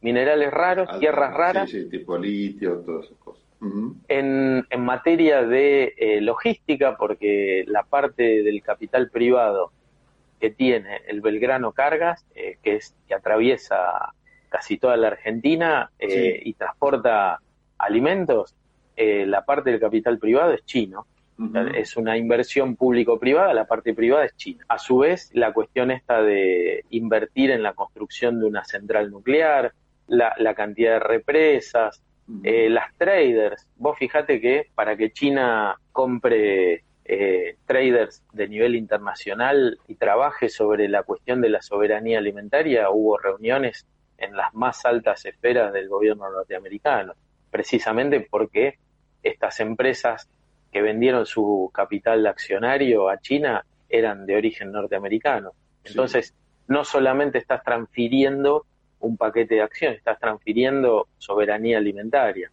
minerales 0.00 0.50
raros, 0.50 0.98
tierras 1.00 1.32
raras. 1.32 1.70
Sí, 1.70 1.88
tipo 1.88 2.18
litio, 2.18 2.80
todas 2.80 3.06
esas 3.06 3.18
cosas. 3.18 3.42
en, 4.08 4.66
en, 4.68 4.80
materia 4.82 5.42
de 5.42 5.94
eh, 5.96 6.20
logística, 6.20 6.98
porque 6.98 7.64
la 7.66 7.84
parte 7.84 8.42
del 8.42 8.62
capital 8.62 9.08
privado 9.08 9.72
que 10.38 10.50
tiene 10.50 11.00
el 11.06 11.22
Belgrano 11.22 11.72
Cargas, 11.72 12.26
eh, 12.34 12.58
que, 12.62 12.76
es, 12.76 12.94
que 13.08 13.14
atraviesa 13.14 14.12
casi 14.50 14.76
toda 14.76 14.98
la 14.98 15.08
Argentina 15.08 15.90
eh, 15.98 16.38
y 16.44 16.52
transporta 16.52 17.40
alimentos, 17.78 18.54
eh, 18.96 19.26
la 19.26 19.44
parte 19.44 19.70
del 19.70 19.80
capital 19.80 20.18
privado 20.18 20.52
es 20.52 20.64
chino. 20.64 21.06
Es 21.74 21.96
una 21.96 22.16
inversión 22.16 22.76
público-privada, 22.76 23.52
la 23.54 23.66
parte 23.66 23.92
privada 23.92 24.24
es 24.24 24.36
china. 24.36 24.64
A 24.68 24.78
su 24.78 24.98
vez, 24.98 25.30
la 25.34 25.52
cuestión 25.52 25.90
esta 25.90 26.22
de 26.22 26.84
invertir 26.90 27.50
en 27.50 27.64
la 27.64 27.72
construcción 27.72 28.38
de 28.38 28.46
una 28.46 28.64
central 28.64 29.10
nuclear, 29.10 29.72
la, 30.06 30.54
cantidad 30.54 30.92
de 30.92 31.00
represas, 31.00 32.00
las 32.44 32.94
traders. 32.96 33.66
Vos 33.74 33.98
fijate 33.98 34.40
que 34.40 34.68
para 34.76 34.96
que 34.96 35.10
China 35.10 35.76
compre 35.90 36.84
eh, 37.06 37.56
traders 37.66 38.22
de 38.32 38.48
nivel 38.48 38.74
internacional 38.74 39.78
y 39.88 39.96
trabaje 39.96 40.48
sobre 40.48 40.88
la 40.88 41.02
cuestión 41.02 41.42
de 41.42 41.50
la 41.50 41.60
soberanía 41.60 42.18
alimentaria, 42.18 42.88
hubo 42.88 43.18
reuniones 43.18 43.86
en 44.16 44.34
las 44.34 44.54
más 44.54 44.86
altas 44.86 45.26
esferas 45.26 45.70
del 45.74 45.88
gobierno 45.88 46.30
norteamericano, 46.30 47.12
precisamente 47.50 48.26
porque 48.30 48.78
estas 49.24 49.58
empresas 49.58 50.28
que 50.70 50.82
vendieron 50.82 51.26
su 51.26 51.70
capital 51.74 52.26
accionario 52.26 53.08
a 53.08 53.18
China 53.18 53.64
eran 53.88 54.26
de 54.26 54.36
origen 54.36 54.70
norteamericano. 54.70 55.52
Entonces, 55.84 56.34
no 56.68 56.84
solamente 56.84 57.38
estás 57.38 57.62
transfiriendo 57.62 58.66
un 59.00 59.16
paquete 59.16 59.56
de 59.56 59.62
acciones, 59.62 59.98
estás 59.98 60.18
transfiriendo 60.18 61.08
soberanía 61.18 61.78
alimentaria, 61.78 62.50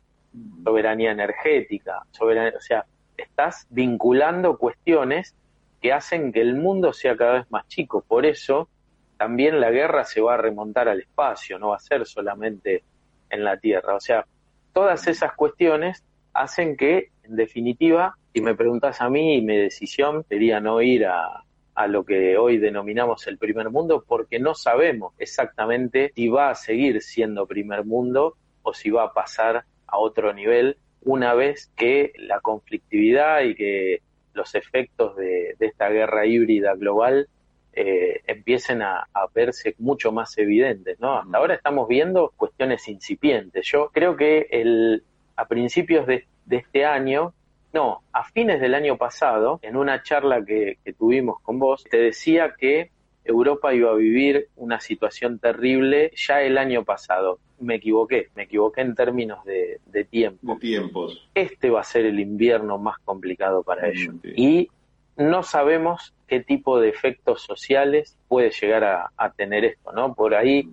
soberanía 0.64 1.12
energética, 1.12 2.04
soberanía, 2.12 2.58
o 2.58 2.62
sea, 2.62 2.86
estás 3.18 3.68
vinculando 3.70 4.58
cuestiones 4.58 5.36
que 5.82 5.94
hacen 5.94 6.32
que 6.32 6.42
el 6.42 6.56
mundo 6.56 6.94
sea 6.94 7.16
cada 7.16 7.34
vez 7.34 7.52
más 7.52 7.68
chico. 7.68 8.04
Por 8.08 8.26
eso 8.26 8.70
también 9.18 9.60
la 9.60 9.72
guerra 9.72 10.04
se 10.04 10.22
va 10.22 10.36
a 10.36 10.38
remontar 10.38 10.88
al 10.90 11.00
espacio, 11.00 11.58
no 11.58 11.70
va 11.70 11.78
a 11.78 11.80
ser 11.80 12.06
solamente 12.06 12.84
en 13.30 13.44
la 13.44 13.58
Tierra. 13.58 13.96
O 13.96 14.00
sea, 14.00 14.26
todas 14.74 15.08
esas 15.08 15.34
cuestiones 15.34 16.04
hacen 16.34 16.78
que, 16.78 17.10
en 17.24 17.36
definitiva, 17.36 18.16
si 18.34 18.42
me 18.42 18.56
preguntas 18.56 19.02
a 19.02 19.10
mí, 19.10 19.42
mi 19.42 19.58
decisión 19.58 20.24
sería 20.28 20.60
no 20.60 20.82
ir 20.82 21.06
a, 21.06 21.44
a 21.76 21.88
lo 21.88 22.04
que 22.06 22.38
hoy 22.38 22.58
denominamos 22.58 23.28
el 23.28 23.38
primer 23.38 23.70
mundo, 23.70 24.04
porque 24.08 24.40
no 24.40 24.56
sabemos 24.56 25.14
exactamente 25.18 26.12
si 26.16 26.28
va 26.28 26.50
a 26.50 26.56
seguir 26.56 27.02
siendo 27.02 27.48
primer 27.48 27.86
mundo 27.86 28.36
o 28.62 28.74
si 28.74 28.90
va 28.90 29.04
a 29.04 29.14
pasar 29.14 29.66
a 29.88 29.98
otro 29.98 30.34
nivel 30.34 30.78
una 31.04 31.34
vez 31.34 31.72
que 31.76 32.14
la 32.18 32.40
conflictividad 32.40 33.42
y 33.42 33.56
que 33.56 34.02
los 34.34 34.56
efectos 34.56 35.16
de, 35.16 35.56
esta 35.60 35.90
guerra 35.90 36.26
híbrida 36.26 36.76
global 36.76 37.28
eh, 37.74 38.22
empiecen 38.28 38.82
a, 38.82 39.08
verse 39.34 39.76
mucho 39.80 40.12
más 40.12 40.38
evidentes, 40.38 41.00
¿no? 41.00 41.18
Hasta 41.20 41.38
ahora 41.38 41.56
estamos 41.56 41.88
viendo 41.88 42.34
cuestiones 42.36 42.88
incipientes. 42.88 43.66
Yo 43.66 43.90
creo 43.94 44.16
que 44.16 44.48
el, 44.52 45.04
a 45.36 45.48
principios 45.48 46.06
de, 46.08 46.26
este 46.50 46.86
año, 46.86 47.34
no, 47.74 48.02
a 48.12 48.24
fines 48.26 48.60
del 48.60 48.74
año 48.74 48.98
pasado, 48.98 49.60
en 49.62 49.78
una 49.78 50.04
charla 50.04 50.44
que 50.44 50.78
tuvimos 50.98 51.42
con 51.42 51.60
vos, 51.60 51.84
te 51.90 51.98
decía 51.98 52.56
que 52.58 52.92
Europa 53.24 53.74
iba 53.74 53.92
a 53.92 53.96
vivir 53.96 54.48
una 54.56 54.80
situación 54.80 55.40
terrible 55.40 56.12
ya 56.16 56.42
el 56.42 56.58
año 56.58 56.84
pasado. 56.84 57.40
Me 57.60 57.76
equivoqué, 57.76 58.30
me 58.36 58.44
equivoqué 58.44 58.82
en 58.82 58.96
términos 58.96 59.44
de, 59.46 59.80
tiempo. 60.06 60.56
De 60.56 60.60
tiempos. 60.60 61.30
Este 61.36 61.70
va 61.70 61.82
a 61.82 61.84
ser 61.84 62.06
el 62.06 62.20
invierno 62.20 62.78
más 62.78 62.98
complicado 63.00 63.64
para 63.64 63.88
mm, 63.88 63.92
ellos. 63.92 64.16
Y 64.36 64.70
no 65.18 65.44
sabemos 65.44 66.14
qué 66.28 66.40
tipo 66.40 66.80
de 66.80 66.90
efectos 66.90 67.44
sociales 67.44 68.18
puede 68.28 68.50
llegar 68.52 68.84
a, 68.84 69.32
tener 69.34 69.66
esto, 69.66 69.92
¿no? 69.92 70.16
Por 70.16 70.34
ahí, 70.34 70.68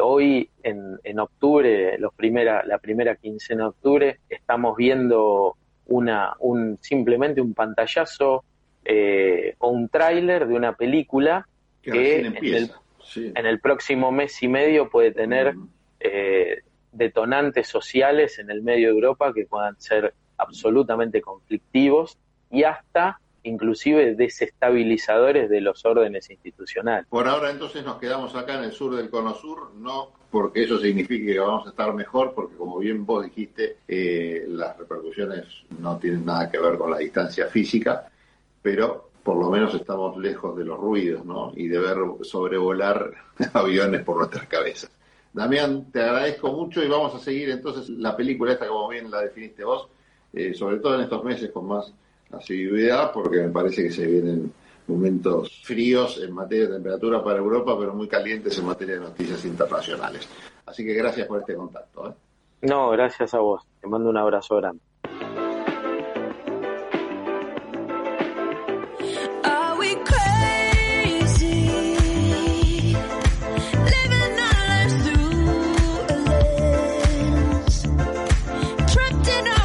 hoy 0.00 0.50
en, 0.62 1.18
octubre, 1.18 1.98
los 1.98 2.14
primera, 2.14 2.64
la 2.64 2.78
primera 2.78 3.16
quincena 3.16 3.64
de 3.64 3.68
octubre, 3.68 4.20
estamos 4.28 4.76
viendo 4.76 5.56
una, 5.86 6.34
un, 6.40 6.78
simplemente 6.80 7.40
un 7.40 7.54
pantallazo 7.54 8.44
eh, 8.84 9.54
o 9.58 9.68
un 9.68 9.88
tráiler 9.88 10.46
de 10.46 10.54
una 10.54 10.74
película 10.74 11.46
que, 11.82 12.20
en, 12.20 13.46
el, 13.46 13.60
próximo 13.60 14.10
mes 14.10 14.42
y 14.42 14.48
medio 14.48 14.90
puede 14.90 15.12
tener 15.12 15.54
eh, 16.00 16.62
detonantes 16.92 17.68
sociales 17.68 18.38
en 18.38 18.50
el 18.50 18.62
medio 18.62 18.88
de 18.88 18.94
Europa 18.94 19.32
que 19.32 19.46
puedan 19.46 19.80
ser 19.80 20.14
absolutamente 20.38 21.20
conflictivos 21.20 22.18
y 22.50 22.64
hasta 22.64 23.20
inclusive 23.46 24.14
desestabilizadores 24.14 25.48
de 25.48 25.60
los 25.60 25.84
órdenes 25.84 26.30
institucionales. 26.30 27.06
Por 27.08 27.28
ahora 27.28 27.50
entonces 27.50 27.84
nos 27.84 27.98
quedamos 27.98 28.34
acá 28.34 28.58
en 28.58 28.64
el 28.64 28.72
sur 28.72 28.94
del 28.96 29.10
Cono 29.10 29.34
Sur, 29.34 29.72
no 29.76 30.12
porque 30.30 30.64
eso 30.64 30.78
signifique 30.78 31.32
que 31.32 31.38
vamos 31.38 31.66
a 31.66 31.70
estar 31.70 31.94
mejor, 31.94 32.34
porque 32.34 32.56
como 32.56 32.78
bien 32.78 33.06
vos 33.06 33.24
dijiste, 33.24 33.78
eh, 33.88 34.44
las 34.48 34.76
repercusiones 34.76 35.46
no 35.78 35.98
tienen 35.98 36.24
nada 36.24 36.50
que 36.50 36.58
ver 36.58 36.76
con 36.76 36.90
la 36.90 36.98
distancia 36.98 37.46
física, 37.46 38.10
pero 38.60 39.10
por 39.22 39.36
lo 39.38 39.50
menos 39.50 39.74
estamos 39.74 40.16
lejos 40.18 40.56
de 40.56 40.64
los 40.64 40.78
ruidos, 40.78 41.24
¿no? 41.24 41.52
Y 41.56 41.68
de 41.68 41.78
ver 41.78 41.96
sobrevolar 42.22 43.12
aviones 43.54 44.02
por 44.02 44.18
nuestras 44.18 44.46
cabezas. 44.46 44.90
Damián, 45.32 45.90
te 45.90 46.00
agradezco 46.00 46.52
mucho 46.52 46.82
y 46.82 46.88
vamos 46.88 47.14
a 47.14 47.18
seguir 47.18 47.50
entonces 47.50 47.88
la 47.88 48.16
película 48.16 48.52
esta 48.52 48.68
como 48.68 48.88
bien 48.88 49.10
la 49.10 49.22
definiste 49.22 49.64
vos, 49.64 49.88
eh, 50.32 50.54
sobre 50.54 50.78
todo 50.78 50.96
en 50.96 51.02
estos 51.02 51.24
meses 51.24 51.50
con 51.50 51.66
más 51.66 51.92
asiduidad, 52.36 53.12
porque 53.12 53.38
me 53.38 53.48
parece 53.50 53.84
que 53.84 53.90
se 53.90 54.06
vienen 54.06 54.52
momentos 54.86 55.62
fríos 55.64 56.20
en 56.22 56.32
materia 56.32 56.66
de 56.68 56.74
temperatura 56.74 57.22
para 57.22 57.38
Europa, 57.38 57.76
pero 57.78 57.94
muy 57.94 58.08
calientes 58.08 58.56
en 58.58 58.66
materia 58.66 58.94
de 58.94 59.00
noticias 59.00 59.44
internacionales. 59.44 60.28
Así 60.64 60.84
que 60.84 60.94
gracias 60.94 61.26
por 61.26 61.40
este 61.40 61.54
contacto. 61.54 62.08
¿eh? 62.08 62.14
No, 62.62 62.90
gracias 62.90 63.34
a 63.34 63.38
vos. 63.38 63.62
Te 63.80 63.86
mando 63.86 64.10
un 64.10 64.16
abrazo 64.16 64.56
grande. 64.56 64.80